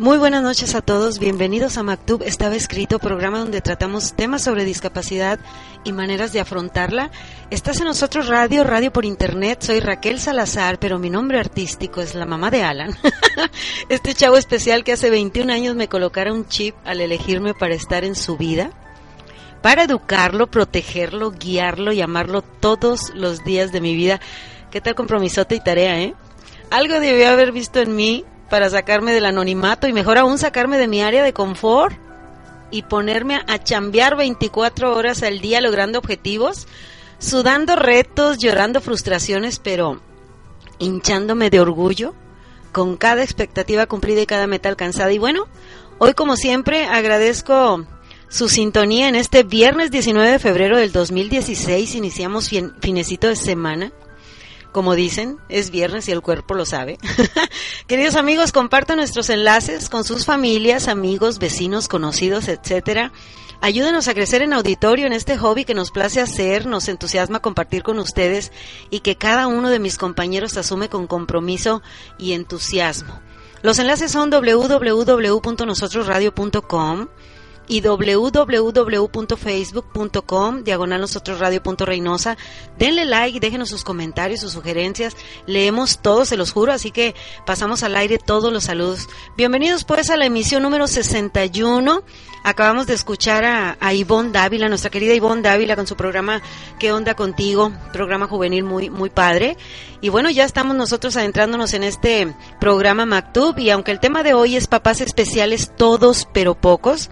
[0.00, 4.64] Muy buenas noches a todos, bienvenidos a Mactub Estaba Escrito, programa donde tratamos temas sobre
[4.64, 5.40] discapacidad
[5.82, 7.10] y maneras de afrontarla.
[7.50, 12.14] Estás en nosotros radio, radio por internet, soy Raquel Salazar, pero mi nombre artístico es
[12.14, 12.96] la mamá de Alan.
[13.88, 18.04] este chavo especial que hace 21 años me colocara un chip al elegirme para estar
[18.04, 18.70] en su vida,
[19.62, 24.20] para educarlo, protegerlo, guiarlo y amarlo todos los días de mi vida.
[24.70, 26.14] ¿Qué tal compromisote y tarea, eh?
[26.70, 30.88] Algo debió haber visto en mí para sacarme del anonimato y mejor aún sacarme de
[30.88, 31.96] mi área de confort
[32.70, 36.66] y ponerme a chambear 24 horas al día logrando objetivos,
[37.18, 40.00] sudando retos, llorando frustraciones, pero
[40.78, 42.14] hinchándome de orgullo
[42.72, 45.12] con cada expectativa cumplida y cada meta alcanzada.
[45.12, 45.46] Y bueno,
[45.98, 47.86] hoy como siempre agradezco
[48.28, 51.94] su sintonía en este viernes 19 de febrero del 2016.
[51.94, 53.92] Iniciamos finecito de semana
[54.78, 56.98] como dicen, es viernes y el cuerpo lo sabe.
[57.88, 63.10] Queridos amigos, compartan nuestros enlaces con sus familias, amigos, vecinos, conocidos, etcétera.
[63.60, 67.82] Ayúdenos a crecer en auditorio en este hobby que nos place hacer, nos entusiasma compartir
[67.82, 68.52] con ustedes
[68.88, 71.82] y que cada uno de mis compañeros asume con compromiso
[72.16, 73.18] y entusiasmo.
[73.62, 77.08] Los enlaces son www.nosotrosradio.com
[77.68, 82.36] y www.facebook.com diagonal nosotros radio.reynosa.
[82.78, 85.16] Denle like, déjenos sus comentarios, sus sugerencias.
[85.46, 87.14] Leemos todos, se los juro, así que
[87.46, 89.08] pasamos al aire todos los saludos.
[89.36, 92.02] Bienvenidos pues a la emisión número 61.
[92.44, 96.40] Acabamos de escuchar a, a Ivonne Dávila, nuestra querida Ivonne Dávila con su programa
[96.78, 97.72] ¿Qué onda contigo?
[97.92, 99.56] Programa juvenil muy, muy padre.
[100.00, 104.34] Y bueno, ya estamos nosotros adentrándonos en este programa Mactub y aunque el tema de
[104.34, 107.10] hoy es papás especiales todos pero pocos,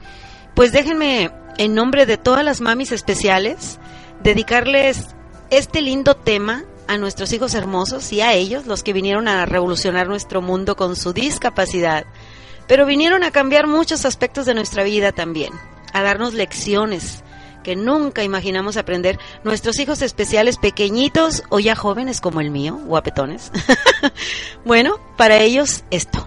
[0.56, 3.78] pues déjenme, en nombre de todas las mamis especiales,
[4.22, 5.08] dedicarles
[5.50, 10.08] este lindo tema a nuestros hijos hermosos y a ellos, los que vinieron a revolucionar
[10.08, 12.06] nuestro mundo con su discapacidad,
[12.66, 15.52] pero vinieron a cambiar muchos aspectos de nuestra vida también,
[15.92, 17.22] a darnos lecciones
[17.62, 23.52] que nunca imaginamos aprender nuestros hijos especiales pequeñitos o ya jóvenes como el mío, guapetones.
[24.64, 26.25] bueno, para ellos esto.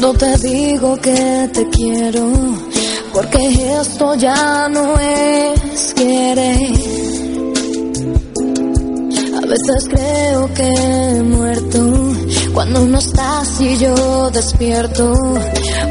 [0.00, 2.30] Cuando te digo que te quiero,
[3.12, 3.38] porque
[3.80, 6.72] esto ya no es querer.
[9.34, 12.12] A veces creo que he muerto
[12.54, 15.12] cuando no estás y yo despierto,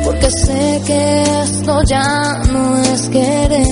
[0.05, 3.67] porque sé que esto ya no es querer.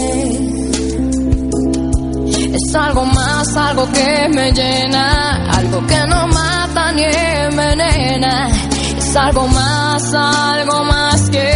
[2.54, 6.56] Es algo más, algo que me llena, algo que no más
[6.94, 8.65] ni envenena.
[9.18, 11.55] Algo más, algo más que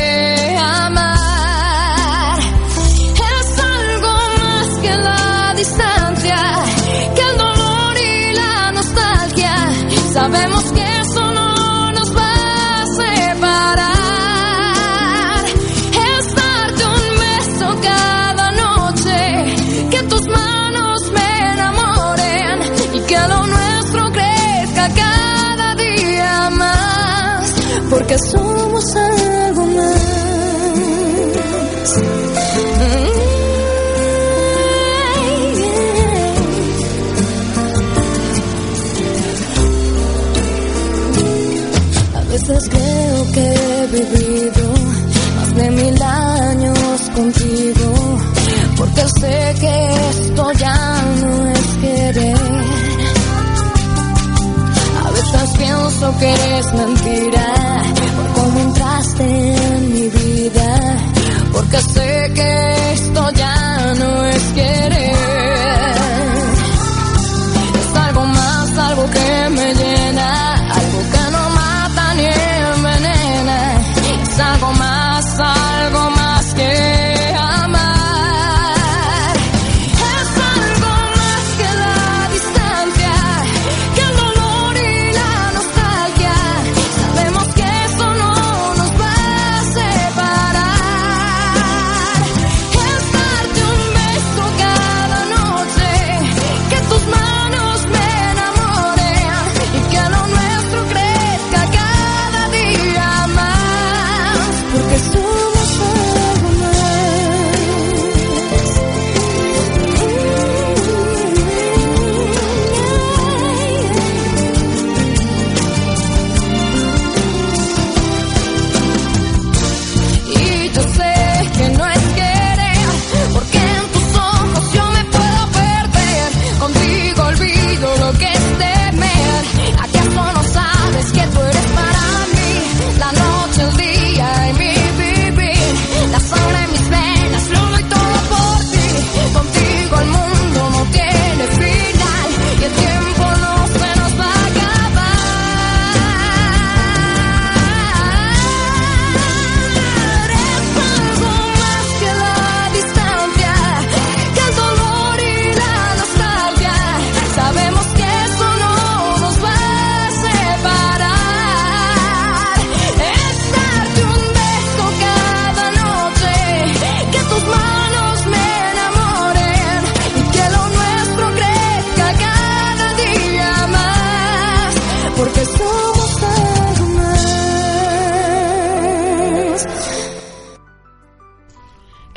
[28.31, 30.19] somos algo más.
[42.15, 44.73] A veces creo que he vivido
[45.35, 48.19] más de mil años contigo,
[48.77, 49.75] porque sé que
[50.11, 52.37] esto ya no es querer.
[55.05, 57.48] A veces pienso que es mentira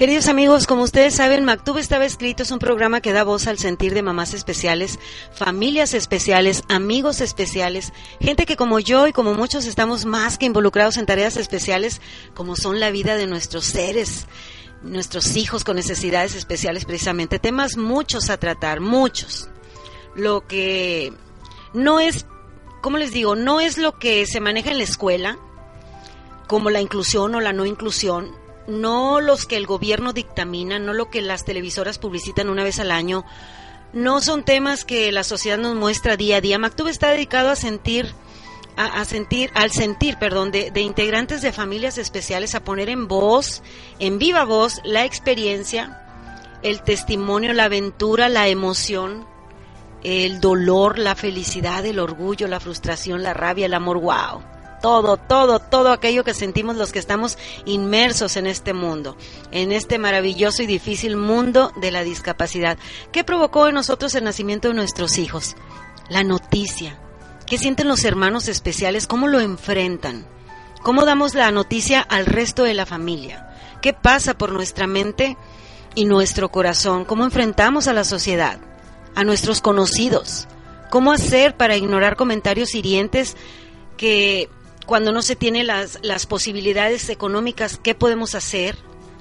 [0.03, 3.59] Queridos amigos, como ustedes saben, Mactub estaba escrito, es un programa que da voz al
[3.59, 4.99] sentir de mamás especiales,
[5.33, 10.97] familias especiales, amigos especiales, gente que como yo y como muchos estamos más que involucrados
[10.97, 12.01] en tareas especiales,
[12.35, 14.27] como son la vida de nuestros seres,
[14.83, 17.39] nuestros hijos con necesidades especiales precisamente.
[17.39, 19.51] Temas muchos a tratar, muchos.
[20.17, 21.13] Lo que
[21.75, 22.27] no es,
[22.81, 23.37] ¿cómo les digo?
[23.37, 25.39] No es lo que se maneja en la escuela,
[26.49, 31.11] como la inclusión o la no inclusión, no los que el gobierno dictamina, no lo
[31.11, 33.25] que las televisoras publicitan una vez al año,
[33.93, 36.59] no son temas que la sociedad nos muestra día a día.
[36.59, 38.15] Mactub está dedicado a sentir,
[38.77, 43.63] a, sentir, al sentir, perdón, de, de, integrantes de familias especiales, a poner en voz,
[43.99, 46.01] en viva voz, la experiencia,
[46.63, 49.27] el testimonio, la aventura, la emoción,
[50.03, 54.53] el dolor, la felicidad, el orgullo, la frustración, la rabia, el amor, wow
[54.83, 59.17] todo, todo, todo aquello que sentimos los que estamos inmersos en este mundo,
[59.53, 62.77] en este maravilloso y difícil mundo de la discapacidad.
[63.13, 65.57] ¿Qué provocó en nosotros el nacimiento de nuestros hijos?
[66.11, 66.99] La noticia.
[67.47, 69.07] ¿Qué sienten los hermanos especiales?
[69.07, 70.27] ¿Cómo lo enfrentan?
[70.83, 73.49] ¿Cómo damos la noticia al resto de la familia?
[73.81, 75.37] ¿Qué pasa por nuestra mente
[75.95, 77.05] y nuestro corazón?
[77.05, 78.59] ¿Cómo enfrentamos a la sociedad?
[79.15, 80.49] ¿A nuestros conocidos?
[80.91, 83.37] ¿Cómo hacer para ignorar comentarios hirientes
[83.97, 84.51] que
[84.87, 88.77] cuando no se tiene las, las posibilidades económicas, ¿qué podemos hacer?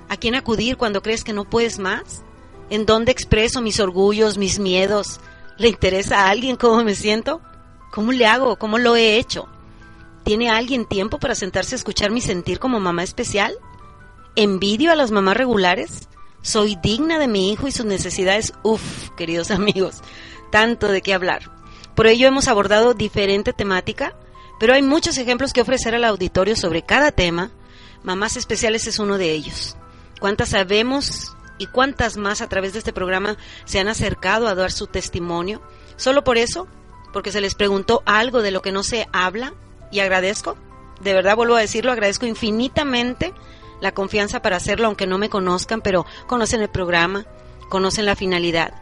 [0.10, 2.24] ¿A quién acudir cuando crees que no puedes más?
[2.70, 5.20] ¿En dónde expreso mis orgullos, mis miedos?
[5.58, 7.42] ¿Le interesa a alguien cómo me siento?
[7.92, 8.58] ¿Cómo le hago?
[8.58, 9.48] ¿Cómo lo he hecho?
[10.24, 13.54] ¿Tiene alguien tiempo para sentarse a escuchar mi sentir como mamá especial?
[14.36, 16.08] ¿Envidio a las mamás regulares?
[16.42, 18.54] ¿Soy digna de mi hijo y sus necesidades?
[18.64, 20.02] Uf, queridos amigos,
[20.52, 21.52] tanto de qué hablar.
[21.96, 24.16] Por ello hemos abordado diferente temática
[24.62, 27.50] pero hay muchos ejemplos que ofrecer al auditorio sobre cada tema.
[28.04, 29.76] Mamás Especiales es uno de ellos.
[30.20, 34.72] ¿Cuántas sabemos y cuántas más a través de este programa se han acercado a dar
[34.72, 35.64] su testimonio?
[35.96, 36.68] Solo por eso,
[37.12, 39.56] porque se les preguntó algo de lo que no se habla
[39.92, 40.56] y agradezco,
[41.00, 43.34] de verdad vuelvo a decirlo, agradezco infinitamente
[43.82, 47.26] la confianza para hacerlo, aunque no me conozcan, pero conocen el programa,
[47.68, 48.76] conocen la finalidad.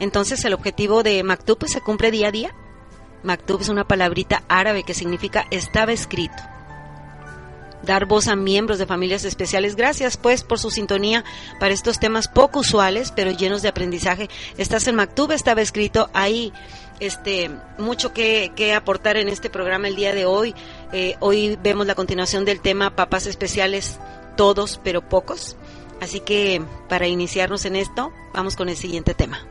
[0.00, 2.54] Entonces el objetivo de Mactub pues, se cumple día a día
[3.26, 6.36] Maktub es una palabrita árabe que significa estaba escrito.
[7.82, 9.76] Dar voz a miembros de familias especiales.
[9.76, 11.24] Gracias pues por su sintonía
[11.60, 14.28] para estos temas poco usuales pero llenos de aprendizaje.
[14.56, 16.52] Estás en Maktub, estaba escrito ahí
[17.00, 20.54] este mucho que, aportar en este programa el día de hoy.
[20.92, 23.98] Eh, hoy vemos la continuación del tema papás especiales,
[24.36, 25.56] todos pero pocos.
[26.00, 29.46] Así que para iniciarnos en esto, vamos con el siguiente tema.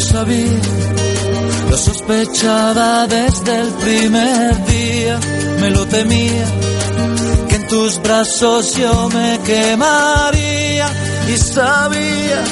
[0.00, 0.60] sabía,
[1.68, 5.20] lo sospechaba desde el primer día,
[5.60, 6.46] me lo temía,
[7.48, 10.88] que en tus brazos yo me quemaría
[11.28, 12.42] y sabía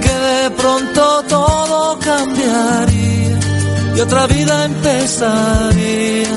[0.00, 3.38] que de pronto todo cambiaría
[3.96, 6.28] y otra vida empezaría.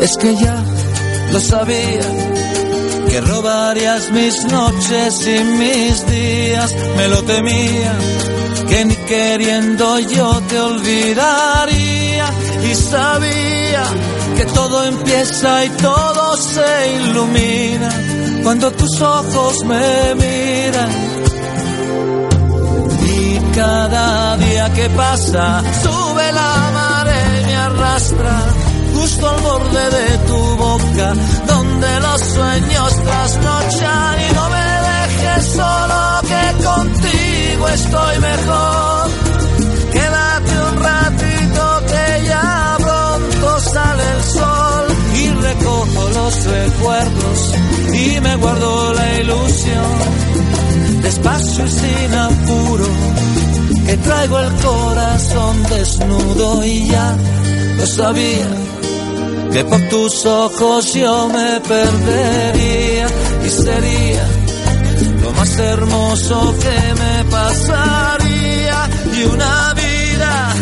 [0.00, 0.56] Es que ya
[1.32, 2.29] lo sabía
[3.10, 7.92] que robarías mis noches y mis días, me lo temía
[8.68, 12.26] que ni queriendo yo te olvidaría
[12.70, 13.82] y sabía
[14.36, 17.90] que todo empieza y todo se ilumina
[18.44, 20.90] cuando tus ojos me miran.
[23.16, 28.36] Y cada día que pasa sube la marea y me arrastra
[28.94, 30.79] justo al borde de tu boca
[31.46, 39.10] donde los sueños trasnochan y no me dejes solo que contigo estoy mejor.
[39.92, 47.54] Quédate un ratito que ya pronto sale el sol y recojo los recuerdos
[47.94, 51.02] y me guardo la ilusión.
[51.02, 52.88] Despacio y sin apuro,
[53.86, 57.16] que traigo el corazón desnudo y ya
[57.78, 58.48] lo sabía
[59.52, 63.06] que por tus ojos yo me perdería
[63.44, 64.40] y sería
[65.40, 68.88] más hermoso que me pasaría
[69.18, 70.54] y una vida,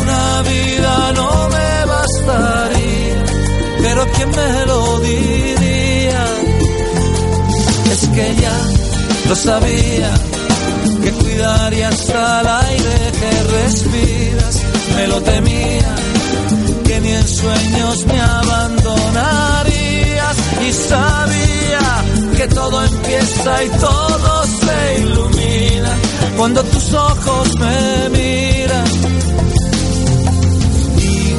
[0.00, 3.24] una vida no me bastaría,
[3.82, 6.24] pero ¿quién me lo diría?
[7.90, 8.58] Es que ya
[9.28, 10.10] lo sabía,
[11.02, 14.60] que cuidarías al aire que respiras,
[14.94, 15.94] me lo temía,
[17.40, 22.04] sueños me abandonarías y sabía
[22.36, 25.96] que todo empieza y todo se ilumina
[26.36, 28.86] cuando tus ojos me miran.
[30.98, 31.34] Y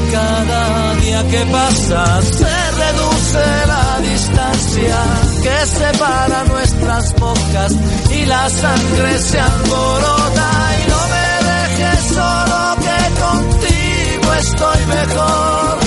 [1.02, 4.98] día que pasa se reduce la distancia
[5.44, 7.74] que separa nuestras bocas
[8.12, 15.81] y la sangre se alborota y no me dejes solo que contigo estoy mejor.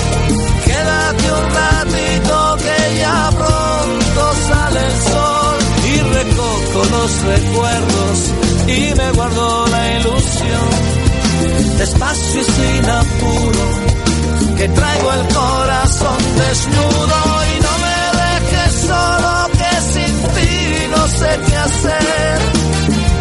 [1.31, 5.57] Un ratito que ya pronto sale el sol
[5.91, 8.33] y recojo los recuerdos
[8.67, 11.05] y me guardo la ilusión
[11.77, 13.65] despacio y sin apuro,
[14.57, 17.17] que traigo el corazón desnudo
[17.51, 22.39] y no me dejes solo, que sin ti no sé qué hacer.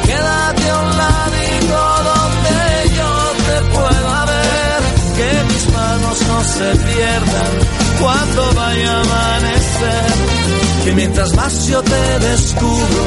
[0.06, 1.80] Quédate a un ladito
[2.10, 2.58] donde
[2.98, 3.12] yo
[3.46, 4.80] te pueda ver,
[5.16, 7.63] que mis manos no se pierdan
[8.00, 10.12] cuando vaya a amanecer.
[10.84, 13.02] Que mientras más yo te descubro,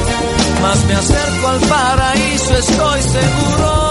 [0.62, 3.87] más me acerco al paraíso, estoy seguro.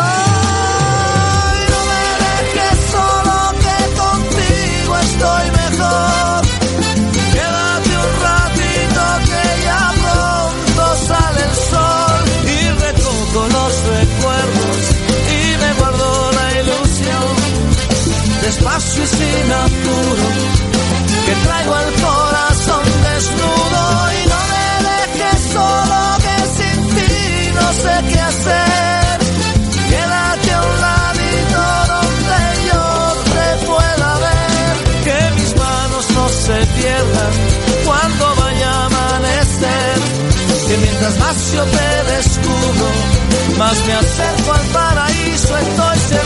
[0.00, 6.40] Ay, no me dejes solo que contigo estoy mejor.
[7.34, 14.82] Quédate un ratito que ya pronto sale el sol y recojo los recuerdos
[15.30, 17.28] y me guardo la ilusión.
[18.42, 20.26] Despacio y sin apuro
[21.26, 23.61] que traigo el corazón desnudo
[41.62, 42.88] yo te descubro,
[43.58, 46.21] más me acerco al paraíso, estoy seguro.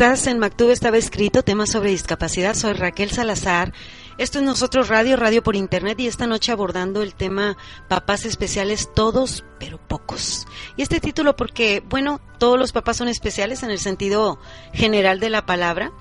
[0.00, 2.54] Estás en Mactube, estaba escrito temas sobre discapacidad.
[2.54, 3.74] Soy Raquel Salazar.
[4.16, 8.88] Esto es Nosotros Radio, radio por internet y esta noche abordando el tema papás especiales,
[8.94, 10.46] todos pero pocos.
[10.78, 14.38] Y este título porque, bueno, todos los papás son especiales en el sentido
[14.72, 15.92] general de la palabra,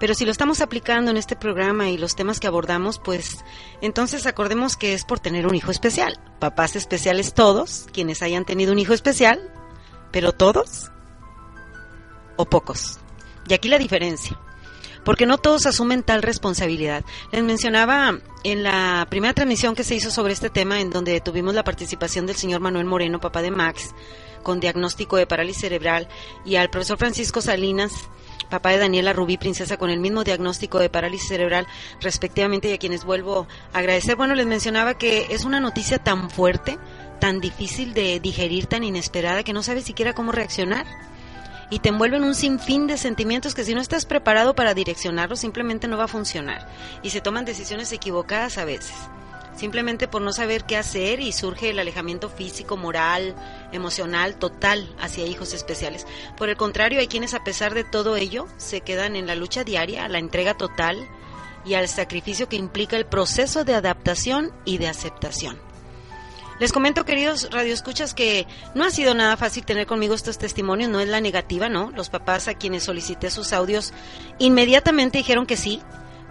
[0.00, 3.44] pero si lo estamos aplicando en este programa y los temas que abordamos, pues
[3.80, 6.18] entonces acordemos que es por tener un hijo especial.
[6.40, 9.40] Papás especiales todos, quienes hayan tenido un hijo especial,
[10.10, 10.90] pero todos
[12.34, 12.98] o pocos.
[13.48, 14.38] Y aquí la diferencia,
[15.04, 17.04] porque no todos asumen tal responsabilidad.
[17.30, 21.54] Les mencionaba en la primera transmisión que se hizo sobre este tema, en donde tuvimos
[21.54, 23.94] la participación del señor Manuel Moreno, papá de Max,
[24.42, 26.08] con diagnóstico de parálisis cerebral,
[26.44, 27.92] y al profesor Francisco Salinas,
[28.50, 31.66] papá de Daniela Rubí, princesa, con el mismo diagnóstico de parálisis cerebral,
[32.00, 34.16] respectivamente, y a quienes vuelvo a agradecer.
[34.16, 36.78] Bueno, les mencionaba que es una noticia tan fuerte,
[37.20, 40.86] tan difícil de digerir, tan inesperada, que no sabes siquiera cómo reaccionar
[41.70, 45.88] y te envuelven un sinfín de sentimientos que si no estás preparado para direccionarlos simplemente
[45.88, 46.68] no va a funcionar
[47.02, 48.94] y se toman decisiones equivocadas a veces
[49.56, 53.34] simplemente por no saber qué hacer y surge el alejamiento físico, moral,
[53.72, 56.06] emocional total hacia hijos especiales.
[56.36, 59.64] Por el contrario, hay quienes a pesar de todo ello se quedan en la lucha
[59.64, 61.08] diaria, a la entrega total
[61.64, 65.65] y al sacrificio que implica el proceso de adaptación y de aceptación.
[66.58, 71.00] Les comento, queridos radioescuchas, que no ha sido nada fácil tener conmigo estos testimonios, no
[71.00, 71.90] es la negativa, ¿no?
[71.90, 73.92] Los papás a quienes solicité sus audios
[74.38, 75.82] inmediatamente dijeron que sí,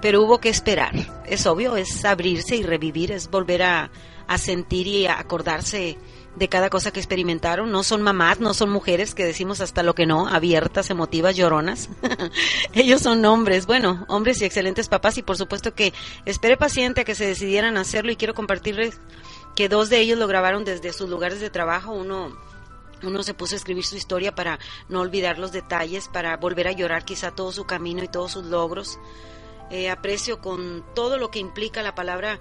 [0.01, 0.93] pero hubo que esperar.
[1.27, 3.91] Es obvio, es abrirse y revivir, es volver a,
[4.27, 5.99] a sentir y a acordarse
[6.35, 7.71] de cada cosa que experimentaron.
[7.71, 11.89] No son mamás, no son mujeres que decimos hasta lo que no, abiertas, emotivas, lloronas.
[12.73, 15.93] Ellos son hombres, bueno, hombres y excelentes papás y por supuesto que
[16.25, 18.99] esperé paciente a que se decidieran a hacerlo y quiero compartirles
[19.55, 22.35] que dos de ellos lo grabaron desde sus lugares de trabajo, uno
[23.03, 24.59] uno se puso a escribir su historia para
[24.89, 28.45] no olvidar los detalles, para volver a llorar quizá todo su camino y todos sus
[28.45, 28.99] logros.
[29.69, 32.39] Eh, aprecio con todo lo que implica la palabra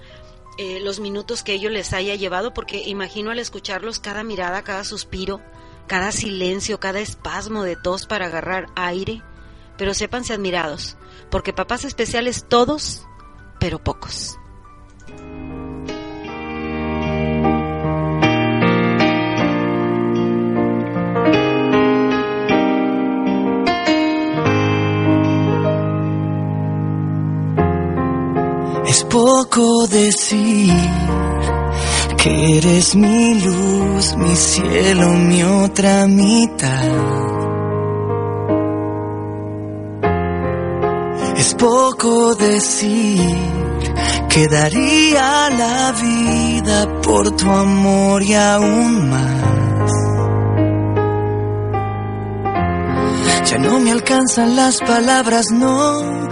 [0.56, 4.84] eh, los minutos que ellos les haya llevado, porque imagino al escucharlos cada mirada, cada
[4.84, 5.40] suspiro,
[5.86, 9.22] cada silencio, cada espasmo de tos para agarrar aire.
[9.76, 10.96] Pero sépanse admirados,
[11.30, 13.04] porque papás especiales todos,
[13.58, 14.38] pero pocos.
[29.14, 30.74] Poco decir
[32.16, 36.88] que eres mi luz, mi cielo, mi otra mitad.
[41.36, 43.20] Es poco decir
[44.30, 49.92] que daría la vida por tu amor y aún más.
[53.48, 56.23] Ya no me alcanzan las palabras, no,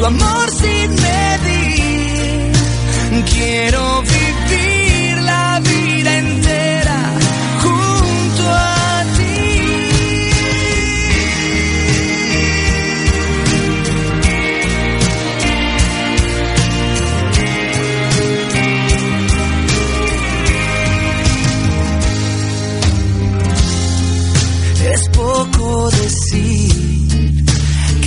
[0.00, 2.52] tu amor sin medir.
[3.32, 4.19] Quiero vivir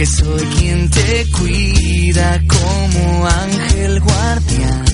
[0.06, 4.92] soy quien te cuida como ángel guardián.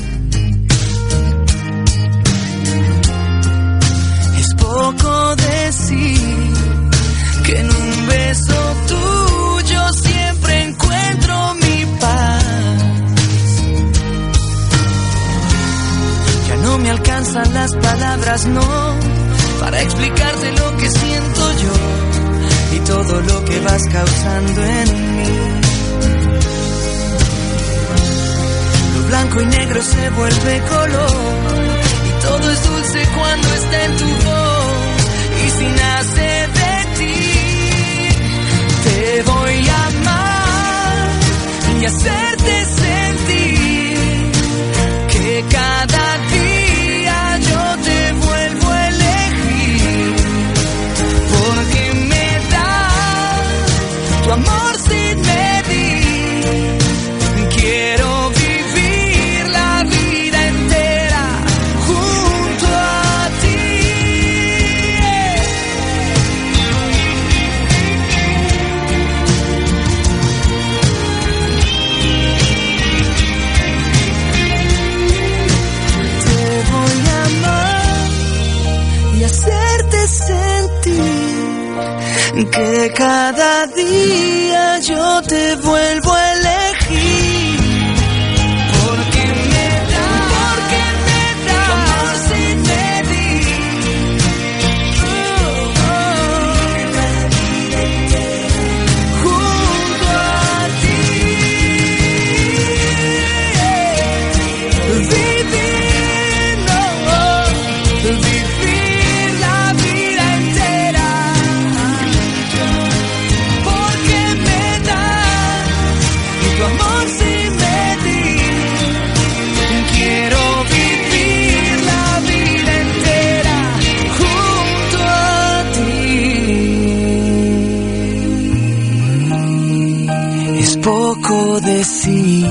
[131.29, 132.47] Es poco decir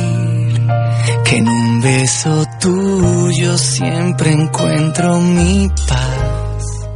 [1.25, 6.87] que en un beso tuyo siempre encuentro mi paz.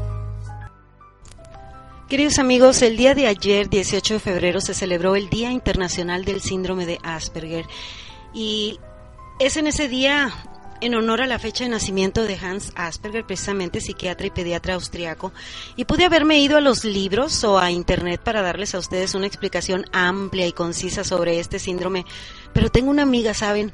[2.08, 6.40] Queridos amigos, el día de ayer, 18 de febrero, se celebró el Día Internacional del
[6.40, 7.66] Síndrome de Asperger
[8.32, 8.78] y
[9.40, 10.32] es en ese día
[10.82, 15.32] en honor a la fecha de nacimiento de Hans Asperger, precisamente psiquiatra y pediatra austriaco,
[15.76, 19.28] y pude haberme ido a los libros o a internet para darles a ustedes una
[19.28, 22.04] explicación amplia y concisa sobre este síndrome,
[22.52, 23.72] pero tengo una amiga, ¿saben?,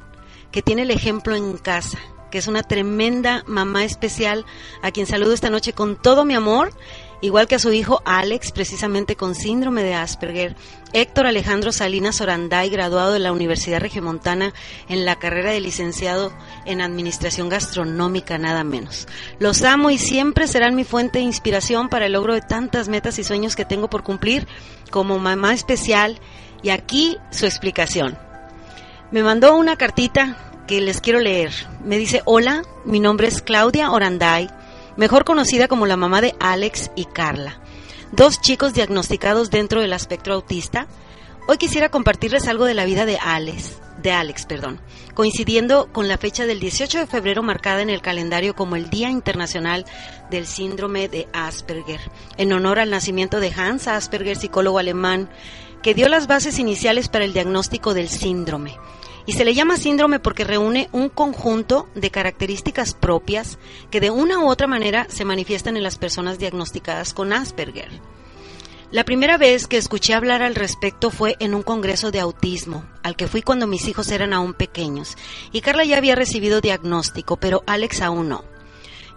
[0.51, 1.99] que tiene el ejemplo en casa,
[2.31, 4.45] que es una tremenda mamá especial
[4.81, 6.71] a quien saludo esta noche con todo mi amor,
[7.21, 10.55] igual que a su hijo Alex, precisamente con síndrome de Asperger,
[10.93, 14.53] Héctor Alejandro Salinas Oranday, graduado de la Universidad Regiomontana
[14.87, 16.33] en la carrera de licenciado
[16.65, 19.07] en Administración Gastronómica, nada menos.
[19.39, 23.19] Los amo y siempre serán mi fuente de inspiración para el logro de tantas metas
[23.19, 24.47] y sueños que tengo por cumplir
[24.89, 26.19] como mamá especial
[26.63, 28.17] y aquí su explicación.
[29.11, 31.51] Me mandó una cartita que les quiero leer.
[31.83, 34.49] Me dice, hola, mi nombre es Claudia Oranday,
[34.99, 37.61] mejor conocida como la mamá de Alex y Carla,
[38.11, 40.87] dos chicos diagnosticados dentro del espectro autista.
[41.47, 44.81] Hoy quisiera compartirles algo de la vida de Alex, de Alex, perdón,
[45.13, 49.09] coincidiendo con la fecha del 18 de febrero marcada en el calendario como el Día
[49.09, 49.85] Internacional
[50.31, 52.01] del Síndrome de Asperger,
[52.35, 55.29] en honor al nacimiento de Hans Asperger, psicólogo alemán,
[55.81, 58.75] que dio las bases iniciales para el diagnóstico del síndrome.
[59.29, 63.59] Y se le llama síndrome porque reúne un conjunto de características propias
[63.91, 67.91] que de una u otra manera se manifiestan en las personas diagnosticadas con Asperger.
[68.91, 73.15] La primera vez que escuché hablar al respecto fue en un congreso de autismo, al
[73.15, 75.15] que fui cuando mis hijos eran aún pequeños,
[75.51, 78.48] y Carla ya había recibido diagnóstico, pero Alex aún no.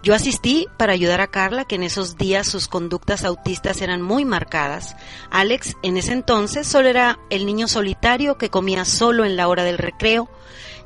[0.03, 4.25] Yo asistí para ayudar a Carla, que en esos días sus conductas autistas eran muy
[4.25, 4.97] marcadas.
[5.31, 9.63] Alex en ese entonces solo era el niño solitario que comía solo en la hora
[9.63, 10.29] del recreo.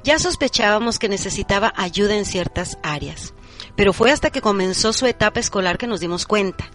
[0.04, 3.34] Ya sospechábamos que necesitaba ayuda en ciertas áreas.
[3.76, 6.70] Pero fue hasta que comenzó su etapa escolar que nos dimos cuenta.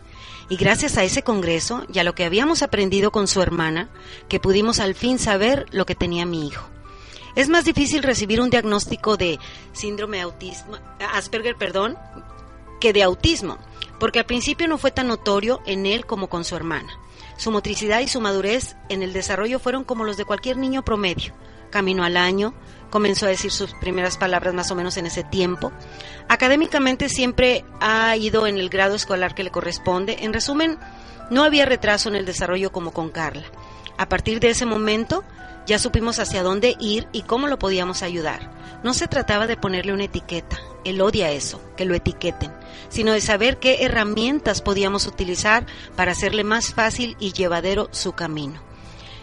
[0.49, 3.89] Y gracias a ese congreso y a lo que habíamos aprendido con su hermana,
[4.29, 6.69] que pudimos al fin saber lo que tenía mi hijo.
[7.37, 9.39] Es más difícil recibir un diagnóstico de
[9.73, 10.77] síndrome autismo,
[11.15, 11.97] Asperger, perdón,
[12.83, 13.59] que de autismo,
[14.01, 16.93] porque al principio no fue tan notorio en él como con su hermana.
[17.37, 21.33] Su motricidad y su madurez en el desarrollo fueron como los de cualquier niño promedio.
[21.71, 22.55] Camino al año,
[22.91, 25.71] comenzó a decir sus primeras palabras más o menos en ese tiempo.
[26.29, 30.17] Académicamente siempre ha ido en el grado escolar que le corresponde.
[30.23, 30.77] En resumen,
[31.31, 33.45] no había retraso en el desarrollo como con Carla.
[33.97, 35.23] A partir de ese momento,
[35.67, 38.51] ya supimos hacia dónde ir y cómo lo podíamos ayudar.
[38.83, 42.53] No se trataba de ponerle una etiqueta, él odia eso, que lo etiqueten,
[42.89, 48.61] sino de saber qué herramientas podíamos utilizar para hacerle más fácil y llevadero su camino.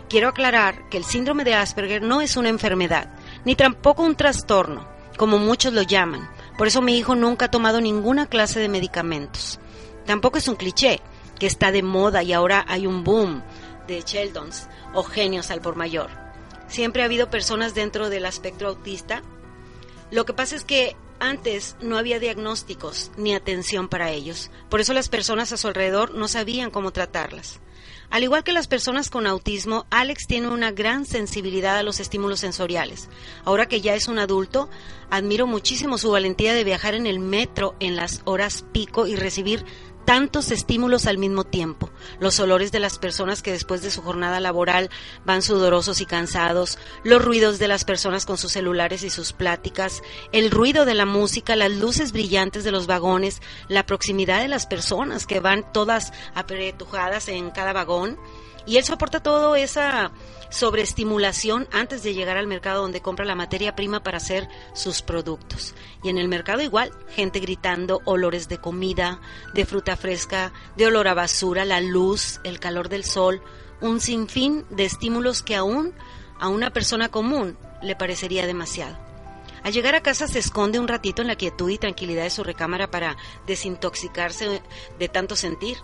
[0.09, 3.09] Quiero aclarar que el síndrome de Asperger no es una enfermedad,
[3.45, 6.29] ni tampoco un trastorno, como muchos lo llaman.
[6.57, 9.59] Por eso mi hijo nunca ha tomado ninguna clase de medicamentos.
[10.05, 11.01] Tampoco es un cliché,
[11.37, 13.43] que está de moda y ahora hay un boom
[13.87, 16.28] de Sheldons o genios al por mayor.
[16.69, 19.21] Siempre ha habido personas dentro del espectro autista.
[20.11, 24.51] Lo que pasa es que antes no había diagnósticos ni atención para ellos.
[24.69, 27.59] Por eso las personas a su alrededor no sabían cómo tratarlas.
[28.09, 32.39] Al igual que las personas con autismo, Alex tiene una gran sensibilidad a los estímulos
[32.39, 33.07] sensoriales.
[33.45, 34.67] Ahora que ya es un adulto,
[35.11, 39.63] admiro muchísimo su valentía de viajar en el metro en las horas pico y recibir
[40.09, 41.91] tantos estímulos al mismo tiempo.
[42.19, 44.89] Los olores de las personas que después de su jornada laboral
[45.23, 50.01] van sudorosos y cansados, los ruidos de las personas con sus celulares y sus pláticas,
[50.31, 54.65] el ruido de la música, las luces brillantes de los vagones, la proximidad de las
[54.65, 58.17] personas que van todas apretujadas en cada vagón.
[58.69, 60.11] Y él soporta todo esa
[60.51, 65.73] sobreestimulación antes de llegar al mercado donde compra la materia prima para hacer sus productos.
[66.03, 69.21] Y en el mercado igual, gente gritando, olores de comida,
[69.55, 73.41] de fruta fresca, de olor a basura, la luz, el calor del sol,
[73.81, 75.91] un sinfín de estímulos que aún
[76.39, 78.99] a una persona común le parecería demasiado.
[79.63, 82.43] Al llegar a casa se esconde un ratito en la quietud y tranquilidad de su
[82.43, 84.61] recámara para desintoxicarse
[84.99, 85.77] de tanto sentir.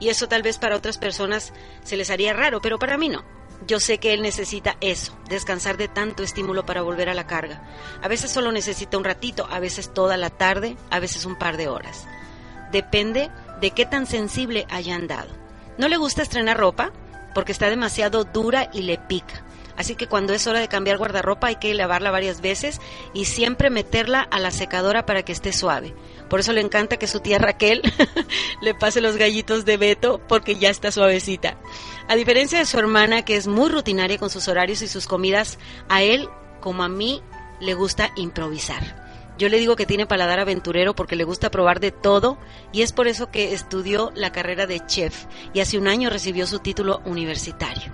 [0.00, 1.52] Y eso tal vez para otras personas
[1.84, 3.24] se les haría raro, pero para mí no.
[3.66, 7.62] Yo sé que él necesita eso, descansar de tanto estímulo para volver a la carga.
[8.02, 11.58] A veces solo necesita un ratito, a veces toda la tarde, a veces un par
[11.58, 12.06] de horas.
[12.72, 15.28] Depende de qué tan sensible haya andado.
[15.76, 16.90] ¿No le gusta estrenar ropa?
[17.34, 19.44] Porque está demasiado dura y le pica.
[19.76, 22.80] Así que cuando es hora de cambiar guardarropa hay que lavarla varias veces
[23.14, 25.94] y siempre meterla a la secadora para que esté suave.
[26.28, 27.82] Por eso le encanta que su tía Raquel
[28.62, 31.56] le pase los gallitos de Beto porque ya está suavecita.
[32.08, 35.58] A diferencia de su hermana, que es muy rutinaria con sus horarios y sus comidas,
[35.88, 36.28] a él,
[36.60, 37.22] como a mí,
[37.60, 39.10] le gusta improvisar.
[39.38, 42.36] Yo le digo que tiene paladar aventurero porque le gusta probar de todo
[42.72, 46.46] y es por eso que estudió la carrera de chef y hace un año recibió
[46.46, 47.90] su título universitario.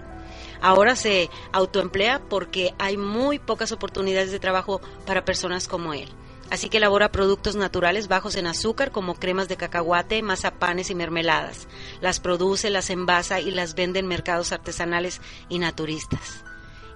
[0.60, 6.08] Ahora se autoemplea porque hay muy pocas oportunidades de trabajo para personas como él.
[6.50, 11.66] Así que elabora productos naturales bajos en azúcar como cremas de cacahuate, mazapanes y mermeladas.
[12.00, 16.44] Las produce, las envasa y las vende en mercados artesanales y naturistas.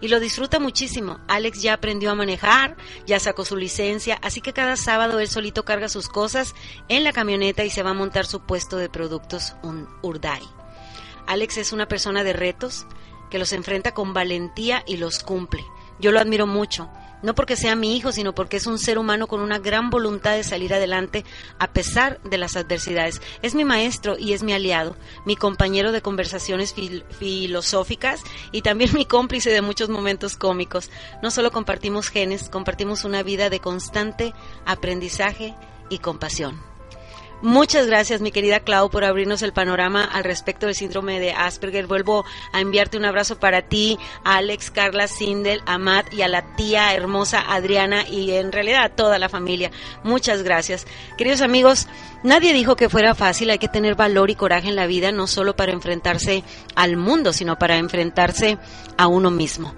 [0.01, 1.19] Y lo disfruta muchísimo.
[1.29, 5.65] Alex ya aprendió a manejar, ya sacó su licencia, así que cada sábado él solito
[5.65, 6.55] carga sus cosas
[6.89, 9.89] en la camioneta y se va a montar su puesto de productos un.
[11.27, 12.87] Alex es una persona de retos
[13.31, 15.65] que los enfrenta con valentía y los cumple.
[15.99, 16.91] Yo lo admiro mucho
[17.23, 20.33] no porque sea mi hijo, sino porque es un ser humano con una gran voluntad
[20.33, 21.25] de salir adelante
[21.59, 23.21] a pesar de las adversidades.
[23.43, 26.75] Es mi maestro y es mi aliado, mi compañero de conversaciones
[27.19, 30.91] filosóficas y también mi cómplice de muchos momentos cómicos.
[31.23, 35.55] No solo compartimos genes, compartimos una vida de constante aprendizaje
[35.91, 36.70] y compasión.
[37.43, 41.87] Muchas gracias, mi querida Clau, por abrirnos el panorama al respecto del síndrome de Asperger.
[41.87, 46.29] Vuelvo a enviarte un abrazo para ti, a Alex, Carla, Sindel, a Matt y a
[46.29, 49.71] la tía hermosa Adriana y en realidad a toda la familia.
[50.05, 50.87] Muchas gracias.
[51.17, 51.89] Queridos amigos,
[52.23, 53.49] nadie dijo que fuera fácil.
[53.49, 57.33] Hay que tener valor y coraje en la vida, no solo para enfrentarse al mundo,
[57.33, 58.59] sino para enfrentarse
[58.99, 59.75] a uno mismo.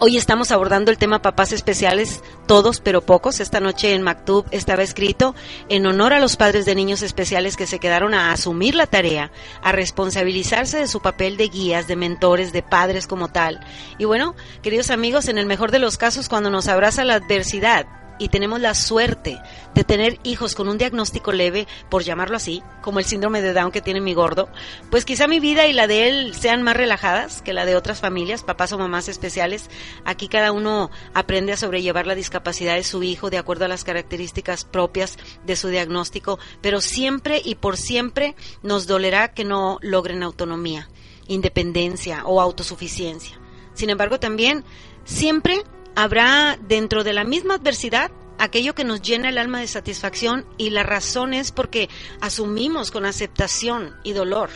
[0.00, 3.38] Hoy estamos abordando el tema papás especiales, todos pero pocos.
[3.38, 5.36] Esta noche en Mactub estaba escrito
[5.68, 9.30] en honor a los padres de niños especiales que se quedaron a asumir la tarea,
[9.62, 13.60] a responsabilizarse de su papel de guías, de mentores, de padres como tal.
[13.96, 17.86] Y bueno, queridos amigos, en el mejor de los casos, cuando nos abraza la adversidad,
[18.18, 19.40] y tenemos la suerte
[19.74, 23.72] de tener hijos con un diagnóstico leve, por llamarlo así, como el síndrome de Down
[23.72, 24.48] que tiene mi gordo,
[24.90, 28.00] pues quizá mi vida y la de él sean más relajadas que la de otras
[28.00, 29.68] familias, papás o mamás especiales.
[30.04, 33.84] Aquí cada uno aprende a sobrellevar la discapacidad de su hijo de acuerdo a las
[33.84, 40.22] características propias de su diagnóstico, pero siempre y por siempre nos dolerá que no logren
[40.22, 40.88] autonomía,
[41.26, 43.38] independencia o autosuficiencia.
[43.74, 44.64] Sin embargo, también
[45.04, 50.44] siempre habrá dentro de la misma adversidad aquello que nos llena el alma de satisfacción
[50.58, 51.88] y la razón es porque
[52.20, 54.50] asumimos con aceptación y dolor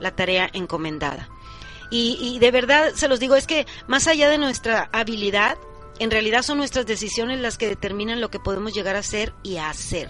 [0.00, 1.28] la tarea encomendada.
[1.90, 5.56] Y, de verdad se los digo, es que más allá de nuestra habilidad,
[6.00, 9.58] en realidad son nuestras decisiones las que determinan lo que podemos llegar a ser y
[9.58, 10.08] a hacer.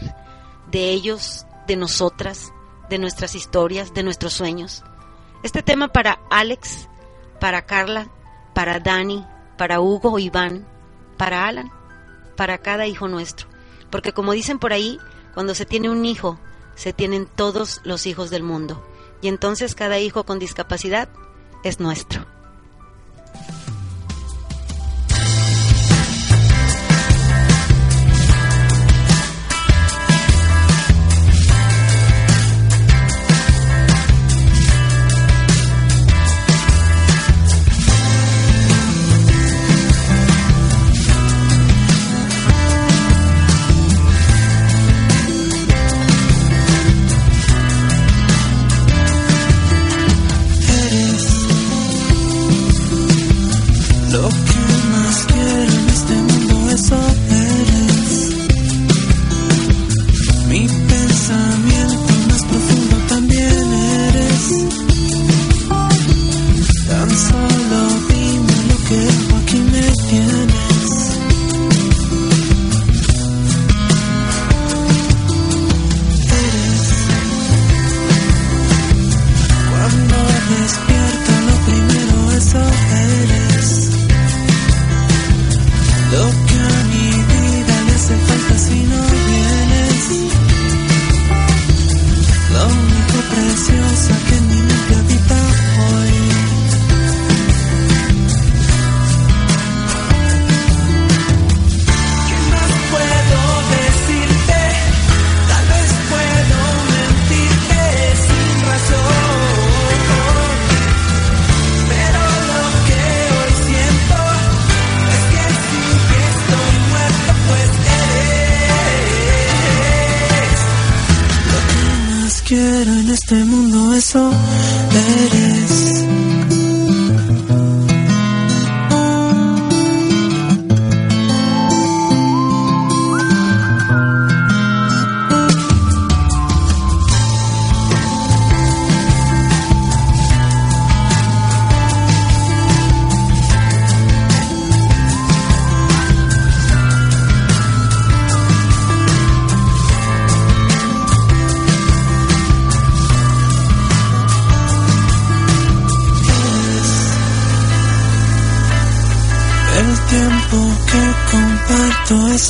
[0.71, 2.55] De ellos, de nosotras,
[2.89, 4.83] de nuestras historias, de nuestros sueños.
[5.43, 6.89] Este tema para Alex,
[7.39, 8.09] para Carla,
[8.55, 9.27] para Dani,
[9.59, 10.67] para Hugo, Iván,
[11.17, 11.71] para Alan,
[12.37, 13.47] para cada hijo nuestro.
[13.91, 14.99] Porque como dicen por ahí,
[15.35, 16.39] cuando se tiene un hijo,
[16.75, 18.87] se tienen todos los hijos del mundo.
[19.23, 21.09] Y entonces cada hijo con discapacidad
[21.63, 22.27] es nuestro.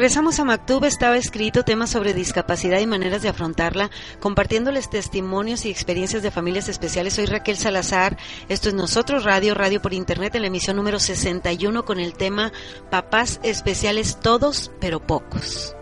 [0.00, 5.70] Regresamos a Mactub, estaba escrito temas sobre discapacidad y maneras de afrontarla, compartiéndoles testimonios y
[5.70, 7.12] experiencias de familias especiales.
[7.12, 8.16] Soy Raquel Salazar,
[8.48, 12.50] esto es Nosotros Radio, radio por internet, en la emisión número 61 con el tema
[12.90, 15.76] Papás especiales todos, pero pocos.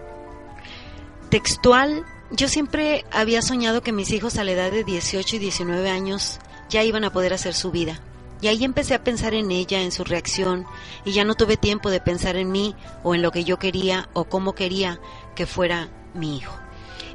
[1.31, 5.91] Textual, yo siempre había soñado que mis hijos a la edad de 18 y 19
[5.91, 8.01] años ya iban a poder hacer su vida.
[8.41, 10.65] Y ahí empecé a pensar en ella, en su reacción,
[11.05, 14.09] y ya no tuve tiempo de pensar en mí o en lo que yo quería
[14.13, 15.01] o cómo quería
[15.35, 16.55] que fuera mi hijo.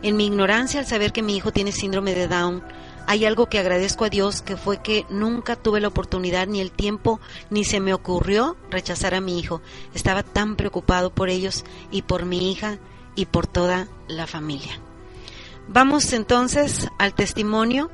[0.02, 2.64] En mi ignorancia al saber que mi hijo tiene síndrome de Down,
[3.06, 6.72] hay algo que agradezco a Dios que fue que nunca tuve la oportunidad ni el
[6.72, 9.62] tiempo ni se me ocurrió rechazar a mi hijo.
[9.94, 12.80] Estaba tan preocupado por ellos y por mi hija
[13.16, 14.80] y por toda la familia.
[15.68, 17.90] Vamos entonces al testimonio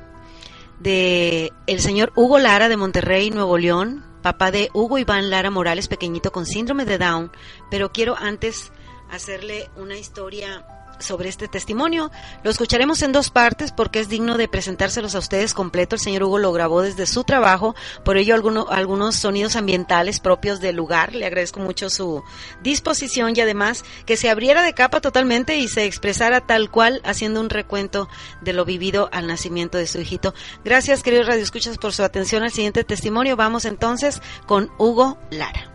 [0.80, 5.88] de el señor Hugo Lara de Monterrey, Nuevo León, papá de Hugo Iván Lara Morales,
[5.88, 7.30] pequeñito con síndrome de Down,
[7.70, 8.72] pero quiero antes
[9.10, 10.64] hacerle una historia
[11.00, 12.10] sobre este testimonio.
[12.42, 15.96] Lo escucharemos en dos partes porque es digno de presentárselos a ustedes completo.
[15.96, 20.60] El señor Hugo lo grabó desde su trabajo, por ello alguno, algunos sonidos ambientales propios
[20.60, 21.14] del lugar.
[21.14, 22.22] Le agradezco mucho su
[22.62, 27.40] disposición y además que se abriera de capa totalmente y se expresara tal cual haciendo
[27.40, 28.08] un recuento
[28.40, 30.34] de lo vivido al nacimiento de su hijito.
[30.64, 33.36] Gracias, queridos radioescuchas, por su atención al siguiente testimonio.
[33.36, 35.69] Vamos entonces con Hugo Lara.